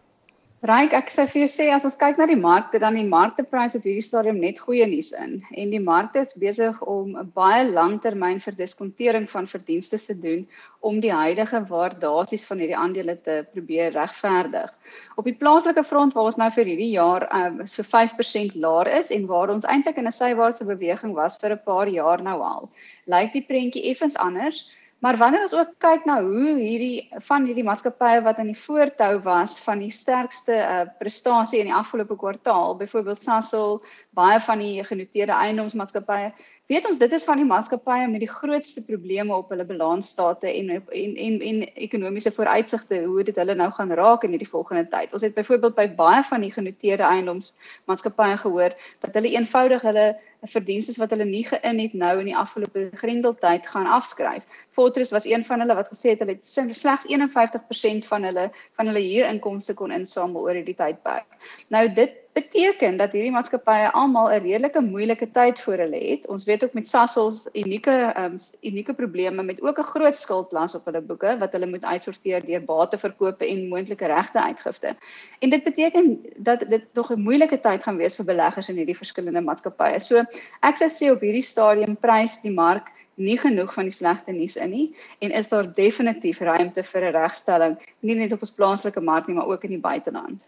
Ryk, 0.62 0.92
ek 0.94 1.08
sê 1.10 1.24
vir 1.26 1.40
jou 1.40 1.46
sê 1.50 1.64
as 1.74 1.82
ons 1.88 1.96
kyk 1.98 2.20
na 2.20 2.26
die 2.30 2.38
markte 2.38 2.78
dan 2.78 2.94
die 2.94 3.08
marktepryse 3.12 3.80
op 3.80 3.86
hierdie 3.88 4.04
stadium 4.06 4.36
net 4.38 4.60
goeie 4.62 4.84
nuus 4.86 5.08
in 5.18 5.32
en 5.58 5.72
die 5.74 5.80
markte 5.82 6.20
is 6.22 6.36
besig 6.38 6.76
om 6.92 7.16
'n 7.18 7.32
baie 7.34 7.64
langtermyn 7.66 8.38
verdiskontering 8.44 9.26
van 9.32 9.48
verdienste 9.50 9.98
te 9.98 10.14
doen 10.14 10.44
om 10.90 11.00
die 11.02 11.10
huidige 11.10 11.60
waardasies 11.70 12.46
van 12.46 12.62
hierdie 12.62 12.78
aandele 12.78 13.16
te 13.26 13.40
probeer 13.56 13.90
regverdig. 13.96 14.70
Op 15.18 15.26
die 15.26 15.34
plaaslike 15.40 15.82
front 15.82 16.14
waar 16.14 16.30
ons 16.30 16.38
nou 16.38 16.50
vir 16.54 16.70
hierdie 16.70 16.92
jaar 16.92 17.26
um, 17.40 17.66
so 17.66 17.82
5% 17.82 18.54
laer 18.54 18.92
is 19.00 19.10
en 19.10 19.26
waar 19.26 19.50
ons 19.50 19.66
eintlik 19.66 19.98
in 19.98 20.06
'n 20.06 20.14
sywaartse 20.14 20.64
beweging 20.64 21.16
was 21.18 21.42
vir 21.42 21.56
'n 21.56 21.64
paar 21.66 21.88
jaar 21.88 22.22
nou 22.22 22.38
al, 22.40 22.70
lyk 23.06 23.32
die 23.32 23.46
prentjie 23.50 23.90
effens 23.90 24.14
anders 24.14 24.62
Maar 25.02 25.16
wanneer 25.18 25.42
ons 25.42 25.54
ook 25.54 25.70
kyk 25.82 26.04
na 26.06 26.20
hoe 26.22 26.52
hierdie 26.60 27.08
van 27.26 27.46
hierdie 27.48 27.64
maatskappye 27.66 28.20
wat 28.22 28.38
aan 28.38 28.52
die 28.52 28.58
voortou 28.58 29.16
was 29.24 29.56
van 29.64 29.80
die 29.82 29.90
sterkste 29.90 30.54
uh, 30.54 30.84
prestasie 31.00 31.58
in 31.58 31.66
die 31.72 31.74
afgelope 31.74 32.14
kwartaal, 32.20 32.76
byvoorbeeld 32.78 33.18
Sasol, 33.18 33.80
baie 34.14 34.38
van 34.46 34.62
die 34.62 34.84
genoteerde 34.86 35.34
eiendomsmaatskappye, 35.34 36.30
weet 36.70 36.86
ons 36.88 36.98
dit 36.98 37.12
is 37.12 37.24
van 37.28 37.40
die 37.40 37.46
maatskappye 37.46 38.08
met 38.08 38.22
die 38.22 38.30
grootste 38.30 38.84
probleme 38.86 39.34
op 39.34 39.50
hulle 39.52 39.64
balansstate 39.68 40.48
en 40.52 40.70
en 40.70 41.16
en 41.26 41.40
en 41.50 41.62
ekonomiese 41.74 42.32
vooruitsigte 42.32 43.02
hoe 43.04 43.24
dit 43.28 43.36
hulle 43.36 43.56
nou 43.58 43.70
gaan 43.76 43.92
raak 43.98 44.24
in 44.24 44.34
hierdie 44.36 44.48
volgende 44.48 44.86
tyd. 44.88 45.12
Ons 45.12 45.26
het 45.26 45.34
byvoorbeeld 45.34 45.74
by 45.74 45.88
baie 45.98 46.22
van 46.30 46.40
die 46.40 46.52
genoteerde 46.52 47.08
eiendomsmaatskappye 47.08 48.36
gehoor 48.44 48.76
dat 49.04 49.18
hulle 49.18 49.34
eenvoudig 49.34 49.82
hulle 49.82 50.06
verdienste 50.50 50.98
wat 50.98 51.12
hulle 51.14 51.26
nie 51.28 51.44
geïn 51.46 51.78
het 51.78 51.92
nou 51.94 52.14
in 52.20 52.30
die 52.30 52.36
afgelope 52.36 52.88
grendeltyd 52.98 53.66
gaan 53.66 53.86
afskryf. 53.86 54.42
Fortress 54.74 55.12
was 55.14 55.26
een 55.28 55.44
van 55.44 55.62
hulle 55.62 55.76
wat 55.78 55.92
gesê 55.92 56.14
het 56.14 56.24
hulle 56.24 56.38
het 56.38 56.74
slegs 56.76 57.06
51% 57.06 58.08
van 58.10 58.26
hulle 58.26 58.48
van 58.78 58.90
hulle 58.90 59.04
huurinkomste 59.06 59.74
kon 59.78 59.94
insamel 59.94 60.48
oor 60.48 60.58
hierdie 60.58 60.78
tydperk. 60.78 61.26
Nou 61.68 61.86
dit 61.94 62.21
beteken 62.32 62.96
dat 62.96 63.12
hierdie 63.12 63.32
maatskappye 63.32 63.90
almal 63.92 64.30
'n 64.32 64.42
redelike 64.44 64.80
moeilike 64.80 65.26
tyd 65.32 65.60
voor 65.60 65.82
hulle 65.84 66.00
het. 66.00 66.26
Ons 66.26 66.44
weet 66.44 66.64
ook 66.64 66.72
met 66.72 66.88
Sasol 66.88 67.32
unieke 67.52 68.14
um, 68.16 68.38
unieke 68.62 68.94
probleme 68.94 69.42
met 69.42 69.60
ook 69.62 69.78
'n 69.78 69.90
groot 69.92 70.16
skuldlas 70.16 70.74
op 70.74 70.84
hulle 70.84 71.00
boeke 71.00 71.36
wat 71.38 71.52
hulle 71.52 71.66
moet 71.66 71.84
uitsorteer 71.84 72.44
deur 72.46 72.64
bateverkope 72.64 73.46
en 73.46 73.68
moontlike 73.68 74.06
regte 74.06 74.42
uitgifte. 74.42 74.94
En 75.38 75.50
dit 75.50 75.64
beteken 75.64 76.18
dat 76.36 76.64
dit 76.68 76.84
nog 76.92 77.12
'n 77.12 77.20
moeilike 77.20 77.60
tyd 77.60 77.82
gaan 77.82 77.96
wees 77.96 78.16
vir 78.16 78.24
beleggers 78.24 78.68
in 78.68 78.76
hierdie 78.76 78.96
verskillende 78.96 79.40
maatskappye. 79.40 80.00
So 80.00 80.24
ek 80.60 80.76
sou 80.76 80.88
sê 80.88 81.12
op 81.12 81.20
hierdie 81.20 81.44
stadium 81.44 81.96
prys 81.96 82.40
die 82.40 82.52
mark 82.52 82.88
nie 83.14 83.38
genoeg 83.38 83.74
van 83.74 83.84
die 83.84 83.92
slegte 83.92 84.32
nuus 84.32 84.56
in 84.56 84.70
nie 84.70 84.96
en 85.18 85.30
is 85.30 85.48
daar 85.48 85.74
definitief 85.74 86.40
ruimte 86.40 86.82
vir 86.82 87.02
'n 87.02 87.12
regstelling 87.12 87.76
nie 88.00 88.14
net 88.14 88.32
op 88.32 88.40
ons 88.40 88.50
plaaslike 88.50 89.00
mark 89.00 89.26
nie 89.26 89.36
maar 89.36 89.46
ook 89.46 89.64
in 89.64 89.70
die 89.70 89.78
buiteland. 89.90 90.42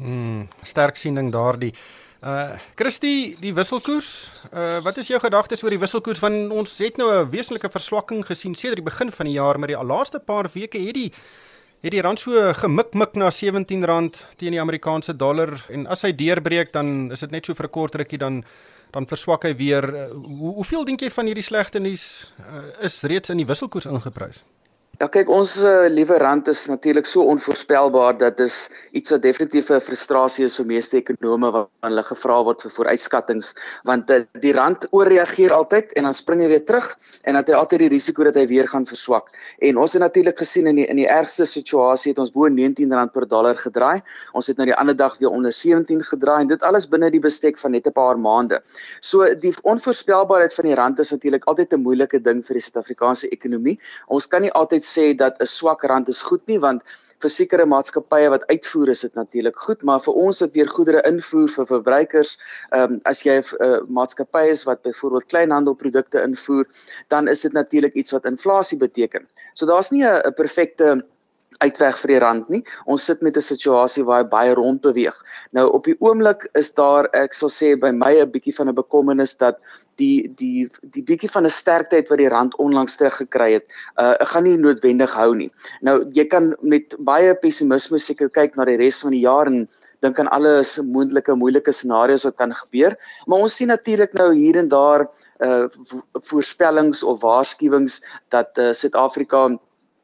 Mm, 0.00 0.48
sterk 0.64 0.96
siening 0.96 1.28
daardie. 1.32 1.74
Uh 2.20 2.56
Christie, 2.76 3.36
die 3.40 3.52
wisselkoers. 3.56 4.42
Uh 4.52 4.80
wat 4.84 4.98
is 5.00 5.08
jou 5.08 5.20
gedagtes 5.20 5.62
oor 5.64 5.72
die 5.72 5.80
wisselkoers 5.80 6.20
want 6.20 6.52
ons 6.52 6.78
het 6.78 6.96
nou 6.96 7.08
'n 7.12 7.30
wesenlike 7.30 7.68
verswakking 7.68 8.24
gesien 8.24 8.54
sedert 8.54 8.80
die 8.80 8.90
begin 8.90 9.12
van 9.12 9.26
die 9.26 9.36
jaar, 9.36 9.58
maar 9.58 9.68
die 9.68 9.84
laaste 9.84 10.18
paar 10.18 10.48
weke 10.52 10.78
het 10.78 10.94
die 10.94 11.12
het 11.82 11.92
die 11.92 12.02
rand 12.02 12.20
so 12.20 12.52
gemikmik 12.52 13.14
na 13.14 13.30
R17 13.30 13.64
teen 14.36 14.52
die 14.52 14.60
Amerikaanse 14.60 15.16
dollar 15.16 15.64
en 15.68 15.86
as 15.86 16.02
hy 16.02 16.12
deurbreek 16.12 16.72
dan 16.72 17.10
is 17.12 17.20
dit 17.20 17.30
net 17.30 17.46
so 17.46 17.54
vir 17.54 17.66
'n 17.66 17.70
kort 17.70 17.94
rukkie 17.94 18.18
dan 18.18 18.44
dan 18.92 19.06
verswak 19.06 19.44
hy 19.44 19.54
weer. 19.56 19.84
Uh, 19.94 20.10
hoe, 20.12 20.54
hoeveel 20.54 20.84
dink 20.84 21.00
jy 21.00 21.10
van 21.10 21.26
hierdie 21.26 21.46
slegte 21.46 21.78
nuus 21.78 22.32
uh, 22.40 22.84
is 22.84 23.02
reeds 23.02 23.30
in 23.30 23.36
die 23.36 23.46
wisselkoers 23.46 23.86
ingeprys? 23.86 24.44
Ja 25.00 25.06
kyk 25.08 25.30
ons 25.32 25.54
uh, 25.64 25.86
liewe 25.88 26.18
rand 26.20 26.50
is 26.52 26.66
natuurlik 26.68 27.06
so 27.08 27.22
onvoorspelbaar 27.32 28.18
dat 28.20 28.34
dis 28.36 28.56
iets 28.92 29.14
wat 29.14 29.22
definitief 29.24 29.70
'n 29.72 29.80
frustrasie 29.80 30.44
is 30.44 30.56
vir 30.60 30.66
meeste 30.68 30.98
ekonome 30.98 31.48
wat 31.54 31.70
hulle 31.86 32.02
gevra 32.04 32.36
word 32.44 32.60
vir 32.60 32.70
vooruitskattinge 32.74 33.54
want 33.88 34.10
uh, 34.10 34.18
die 34.42 34.52
rand 34.52 34.84
ooreageer 34.92 35.54
altyd 35.56 35.94
en 35.96 36.04
dan 36.04 36.12
spring 36.12 36.42
hy 36.44 36.48
weer 36.52 36.64
terug 36.68 36.90
en 37.24 37.32
dan 37.32 37.40
het 37.40 37.48
hy 37.48 37.54
altyd 37.56 37.80
die 37.80 37.88
risiko 37.88 38.24
dat 38.28 38.36
hy 38.36 38.44
weer 38.46 38.68
gaan 38.68 38.84
verswak. 38.84 39.32
En 39.64 39.78
ons 39.78 39.92
het 39.92 40.02
natuurlik 40.02 40.36
gesien 40.36 40.66
in 40.66 40.76
die 40.76 40.84
in 40.84 41.00
die 41.00 41.08
ergste 41.08 41.46
situasie 41.48 42.12
het 42.12 42.20
ons 42.20 42.32
bo 42.36 42.44
R19 42.44 43.08
per 43.14 43.26
dollar 43.26 43.56
gedraai. 43.56 44.02
Ons 44.34 44.52
het 44.52 44.58
nou 44.58 44.68
die 44.68 44.76
ander 44.76 44.96
dag 44.96 45.16
weer 45.18 45.32
onder 45.32 45.52
17 45.52 46.04
gedraai 46.12 46.42
en 46.42 46.52
dit 46.52 46.62
alles 46.62 46.84
binne 46.84 47.08
die 47.10 47.24
bestek 47.24 47.56
van 47.56 47.72
net 47.72 47.86
'n 47.86 47.92
paar 47.92 48.18
maande. 48.18 48.60
So 49.00 49.34
die 49.34 49.54
onvoorspelbaarheid 49.62 50.52
van 50.52 50.64
die 50.66 50.74
rand 50.74 50.98
is 50.98 51.10
natuurlik 51.10 51.44
altyd 51.48 51.72
'n 51.72 51.80
moeilike 51.80 52.20
ding 52.20 52.44
vir 52.44 52.54
die 52.54 52.62
Suid-Afrikaanse 52.62 53.32
ekonomie. 53.32 53.80
Ons 54.08 54.28
kan 54.28 54.42
nie 54.42 54.52
altyd 54.52 54.89
sê 54.94 55.14
dat 55.16 55.40
'n 55.40 55.46
swak 55.46 55.84
rand 55.84 56.08
is 56.08 56.22
goed 56.22 56.42
nie 56.46 56.58
want 56.58 56.82
vir 57.22 57.30
sekere 57.30 57.66
maatskappye 57.68 58.30
wat 58.32 58.46
uitvoer 58.48 58.92
is 58.94 59.04
dit 59.04 59.14
natuurlik 59.18 59.58
goed 59.66 59.82
maar 59.82 60.00
vir 60.00 60.14
ons 60.24 60.40
wat 60.40 60.54
weer 60.56 60.70
goedere 60.76 61.02
invoer 61.10 61.48
vir 61.56 61.66
verbruikers 61.72 62.32
ehm 62.72 62.96
um, 62.96 63.00
as 63.04 63.22
jy 63.26 63.36
'n 63.40 63.44
uh, 63.66 63.80
maatskappy 63.98 64.44
is 64.54 64.64
wat 64.64 64.82
byvoorbeeld 64.82 65.28
kleinhandelprodukte 65.32 66.22
invoer 66.22 66.66
dan 67.08 67.28
is 67.28 67.40
dit 67.40 67.52
natuurlik 67.52 67.94
iets 67.94 68.10
wat 68.10 68.24
inflasie 68.24 68.78
beteken. 68.78 69.26
So 69.54 69.66
daar's 69.66 69.90
nie 69.90 70.04
'n 70.04 70.34
perfekte 70.34 71.04
uitweg 71.60 71.98
vir 72.02 72.12
die 72.14 72.20
rand 72.22 72.48
nie. 72.52 72.62
Ons 72.86 73.04
sit 73.04 73.22
met 73.22 73.36
'n 73.36 73.40
situasie 73.40 74.04
waar 74.04 74.22
hy 74.22 74.28
baie 74.28 74.54
rond 74.54 74.80
beweeg. 74.80 75.16
Nou 75.52 75.68
op 75.72 75.84
die 75.84 75.96
oomblik 76.00 76.48
is 76.54 76.72
daar 76.72 77.08
ek 77.12 77.34
sal 77.34 77.48
sê 77.48 77.78
by 77.78 77.90
my 77.90 78.20
'n 78.20 78.30
bietjie 78.30 78.54
van 78.54 78.68
'n 78.68 78.74
bekommernis 78.74 79.36
dat 79.36 79.58
die 79.96 80.32
die 80.36 80.68
die 80.82 81.02
bietjie 81.02 81.30
van 81.30 81.44
'n 81.44 81.50
sterkteheid 81.50 82.08
wat 82.08 82.18
die 82.18 82.28
rand 82.28 82.56
onlangs 82.56 82.96
teruggekry 82.96 83.52
het, 83.52 83.66
uh 84.00 84.14
gaan 84.32 84.44
nie 84.44 84.56
noodwendig 84.56 85.14
hou 85.14 85.34
nie. 85.34 85.50
Nou 85.80 86.04
jy 86.12 86.24
kan 86.24 86.56
met 86.62 86.96
baie 86.98 87.34
pessimisme 87.34 87.98
seker 87.98 88.28
kyk 88.28 88.56
na 88.56 88.64
die 88.64 88.76
res 88.76 89.00
van 89.00 89.10
die 89.10 89.24
jaar 89.26 89.46
en 89.46 89.68
dink 90.00 90.18
aan 90.18 90.28
alles 90.28 90.78
moontlike 90.82 91.34
moeilike 91.36 91.72
scenario's 91.72 92.24
wat 92.24 92.36
kan 92.36 92.54
gebeur, 92.54 92.96
maar 93.26 93.38
ons 93.38 93.56
sien 93.56 93.68
natuurlik 93.68 94.14
nou 94.14 94.34
hier 94.34 94.56
en 94.56 94.68
daar 94.68 95.08
uh 95.40 95.68
voorspellings 96.28 97.02
of 97.02 97.20
waarskuwings 97.20 98.00
dat 98.28 98.58
uh 98.58 98.72
Suid-Afrika 98.72 99.58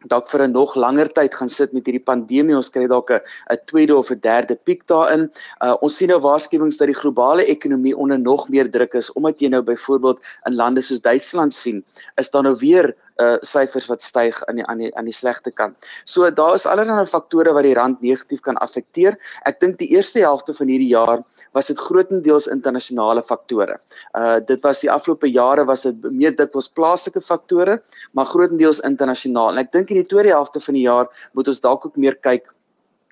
dalk 0.04 0.28
vir 0.30 0.42
'n 0.42 0.52
nog 0.52 0.74
langer 0.74 1.08
tyd 1.12 1.34
gaan 1.34 1.48
sit 1.48 1.72
met 1.72 1.86
hierdie 1.86 2.04
pandemie. 2.04 2.56
Ons 2.56 2.70
kry 2.70 2.86
dalk 2.86 3.10
'n 3.10 3.20
tweede 3.66 3.96
of 3.96 4.10
'n 4.10 4.20
derde 4.20 4.56
piek 4.56 4.86
daarin. 4.86 5.30
Uh 5.62 5.76
ons 5.80 5.96
sien 5.96 6.08
nou 6.08 6.20
waarskuwings 6.20 6.76
dat 6.76 6.88
die 6.88 7.00
globale 7.02 7.44
ekonomie 7.44 7.96
onder 7.96 8.18
nog 8.18 8.48
meer 8.48 8.70
druk 8.70 8.94
is 8.94 9.12
omdat 9.12 9.40
jy 9.40 9.48
nou 9.48 9.62
byvoorbeeld 9.62 10.18
in 10.46 10.54
lande 10.54 10.80
soos 10.80 11.00
Duitsland 11.00 11.52
sien, 11.52 11.84
is 12.16 12.30
daar 12.30 12.42
nou 12.42 12.56
weer 12.56 12.94
uh 13.22 13.36
syfers 13.42 13.88
wat 13.90 14.02
styg 14.02 14.38
aan 14.48 14.60
die 14.60 14.66
aan 14.66 14.82
die 14.82 14.90
aan 14.96 15.08
die 15.08 15.14
slegte 15.14 15.50
kant. 15.50 15.76
So 16.04 16.30
daar 16.30 16.54
is 16.54 16.66
allerlei 16.66 17.06
faktore 17.06 17.52
wat 17.56 17.64
die 17.64 17.74
rand 17.74 18.02
negatief 18.04 18.42
kan 18.44 18.58
affekteer. 18.64 19.16
Ek 19.48 19.60
dink 19.60 19.78
die 19.78 19.88
eerste 19.94 20.20
helfte 20.20 20.54
van 20.54 20.68
hierdie 20.72 20.90
jaar 20.92 21.22
was 21.56 21.70
dit 21.72 21.78
grootendeels 21.78 22.48
internasionale 22.52 23.22
faktore. 23.22 23.78
Uh 24.18 24.40
dit 24.40 24.60
was 24.62 24.80
die 24.84 24.90
afgelope 24.92 25.30
jare 25.30 25.64
was 25.64 25.86
dit 25.88 26.10
meer 26.10 26.36
dikwels 26.36 26.68
plaaslike 26.68 27.20
faktore, 27.20 27.80
maar 28.12 28.26
grootendeels 28.26 28.82
internasionaal. 28.84 29.54
En 29.54 29.64
ek 29.64 29.72
dink 29.72 29.90
in 29.90 30.02
die 30.02 30.10
tweede 30.10 30.34
helfte 30.34 30.60
van 30.60 30.74
die 30.74 30.84
jaar 30.84 31.08
moet 31.32 31.48
ons 31.48 31.60
dalk 31.60 31.86
ook 31.86 31.96
meer 31.96 32.16
kyk 32.20 32.52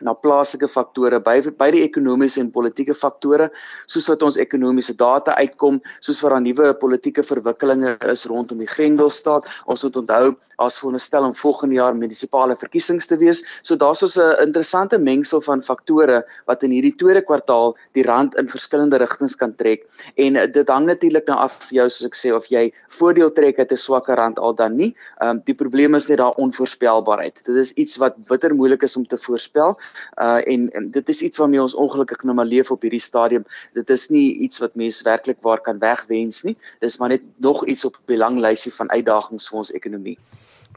na 0.05 0.15
plaaslike 0.15 0.69
faktore 0.69 1.21
by 1.25 1.41
by 1.59 1.71
die 1.75 1.83
ekonomiese 1.87 2.41
en 2.43 2.51
politieke 2.55 2.95
faktore 2.95 3.51
soos 3.87 4.09
wat 4.13 4.23
ons 4.27 4.39
ekonomiese 4.41 4.97
data 5.01 5.35
uitkom 5.41 5.81
soos 6.01 6.21
wat 6.23 6.37
daar 6.37 6.45
nuwe 6.45 6.73
politieke 6.81 7.25
verwikkelinge 7.25 7.97
is 8.13 8.27
rondom 8.31 8.61
die 8.61 8.71
Grendelstaat. 8.71 9.49
Ons 9.71 9.85
moet 9.87 10.03
onthou 10.03 10.35
as 10.63 10.79
veronderstel 10.79 11.25
om 11.27 11.35
volgende 11.35 11.79
jaar 11.79 11.97
munisipale 11.99 12.57
verkiesings 12.61 13.09
te 13.11 13.17
wees. 13.19 13.43
So 13.63 13.77
daar's 13.77 14.03
ons 14.03 14.17
'n 14.17 14.47
interessante 14.47 14.99
mengsel 14.99 15.41
van 15.41 15.63
faktore 15.63 16.23
wat 16.47 16.63
in 16.63 16.71
hierdie 16.71 16.97
tweede 16.97 17.23
kwartaal 17.23 17.77
die 17.95 18.05
rand 18.05 18.35
in 18.37 18.49
verskillende 18.49 18.99
rigtings 18.99 19.37
kan 19.37 19.55
trek. 19.57 19.87
En 20.17 20.35
dit 20.53 20.69
hang 20.69 20.87
natuurlik 20.87 21.27
nou 21.27 21.39
af 21.39 21.53
vir 21.69 21.77
jou 21.77 21.89
soos 21.91 22.07
ek 22.07 22.15
sê 22.15 22.35
of 22.35 22.47
jy 22.47 22.73
voordeel 22.89 23.33
trek 23.33 23.59
uit 23.59 23.73
'n 23.73 23.77
swakker 23.77 24.17
rand 24.17 24.39
al 24.39 24.55
dan 24.55 24.77
nie. 24.77 24.95
Um, 25.21 25.43
die 25.45 25.55
probleem 25.55 25.95
is 25.95 26.09
net 26.09 26.19
daar 26.19 26.35
onvoorspelbaarheid. 26.37 27.45
Dit 27.45 27.57
is 27.57 27.73
iets 27.73 27.97
wat 27.97 28.15
bitter 28.29 28.55
moeilik 28.55 28.83
is 28.83 28.97
om 28.97 29.07
te 29.07 29.17
voorspel 29.17 29.79
uh 30.17 30.41
en, 30.47 30.71
en 30.71 30.91
dit 30.91 31.09
is 31.09 31.21
iets 31.23 31.39
waarmee 31.39 31.63
ons 31.63 31.75
ongelukkig 31.75 32.23
nou 32.23 32.35
maar 32.35 32.47
leef 32.47 32.71
op 32.71 32.83
hierdie 32.83 33.01
stadium. 33.01 33.45
Dit 33.73 33.91
is 33.91 34.09
nie 34.09 34.39
iets 34.47 34.59
wat 34.59 34.75
mense 34.75 35.05
werklik 35.05 35.41
waar 35.41 35.61
kan 35.61 35.79
wegwens 35.79 36.43
nie. 36.43 36.57
Dis 36.81 36.99
maar 36.99 37.09
net 37.09 37.23
nog 37.37 37.67
iets 37.67 37.85
op 37.85 38.01
die 38.07 38.17
lang 38.17 38.41
lysie 38.41 38.75
van 38.75 38.91
uitdagings 38.91 39.49
vir 39.49 39.59
ons 39.59 39.73
ekonomie. 39.73 40.19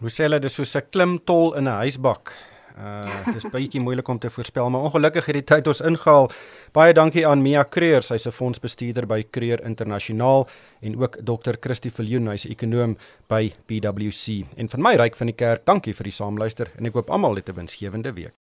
Rosella, 0.01 0.39
dis 0.39 0.53
soos 0.53 0.75
'n 0.75 0.89
klimtol 0.89 1.56
in 1.56 1.63
'n 1.63 1.82
huisbak. 1.84 2.34
Uh 2.77 3.34
dis 3.34 3.47
baie 3.53 3.82
moeilik 3.82 4.08
om 4.08 4.19
te 4.19 4.30
voorspel, 4.30 4.69
maar 4.69 4.82
ongelukkig 4.82 5.25
het 5.25 5.38
die 5.39 5.43
tyd 5.43 5.67
ons 5.67 5.82
ingehaal. 5.82 6.30
Baie 6.71 6.93
dankie 6.93 7.25
aan 7.27 7.41
Mia 7.41 7.65
Creer, 7.65 8.03
sy's 8.06 8.27
'n 8.27 8.32
fondsbestuurder 8.32 9.08
by 9.08 9.23
Creer 9.32 9.63
Internasionaal 9.65 10.47
en 10.82 10.97
ook 11.01 11.17
Dr. 11.25 11.58
Christie 11.60 11.91
Viljoen, 11.91 12.27
hy's 12.27 12.45
'n 12.45 12.51
ekonom 12.51 12.97
by 13.27 13.53
PwC. 13.65 14.45
En 14.58 14.69
van 14.69 14.82
my 14.82 14.95
ryk 14.95 15.15
van 15.15 15.27
die 15.27 15.36
kerk, 15.36 15.65
dankie 15.65 15.93
vir 15.93 16.03
die 16.03 16.13
saamluister 16.13 16.71
en 16.77 16.86
ek 16.86 16.93
hoop 16.93 17.10
almal 17.10 17.36
het 17.36 17.49
'n 17.49 17.56
winsgewende 17.56 18.13
week. 18.13 18.47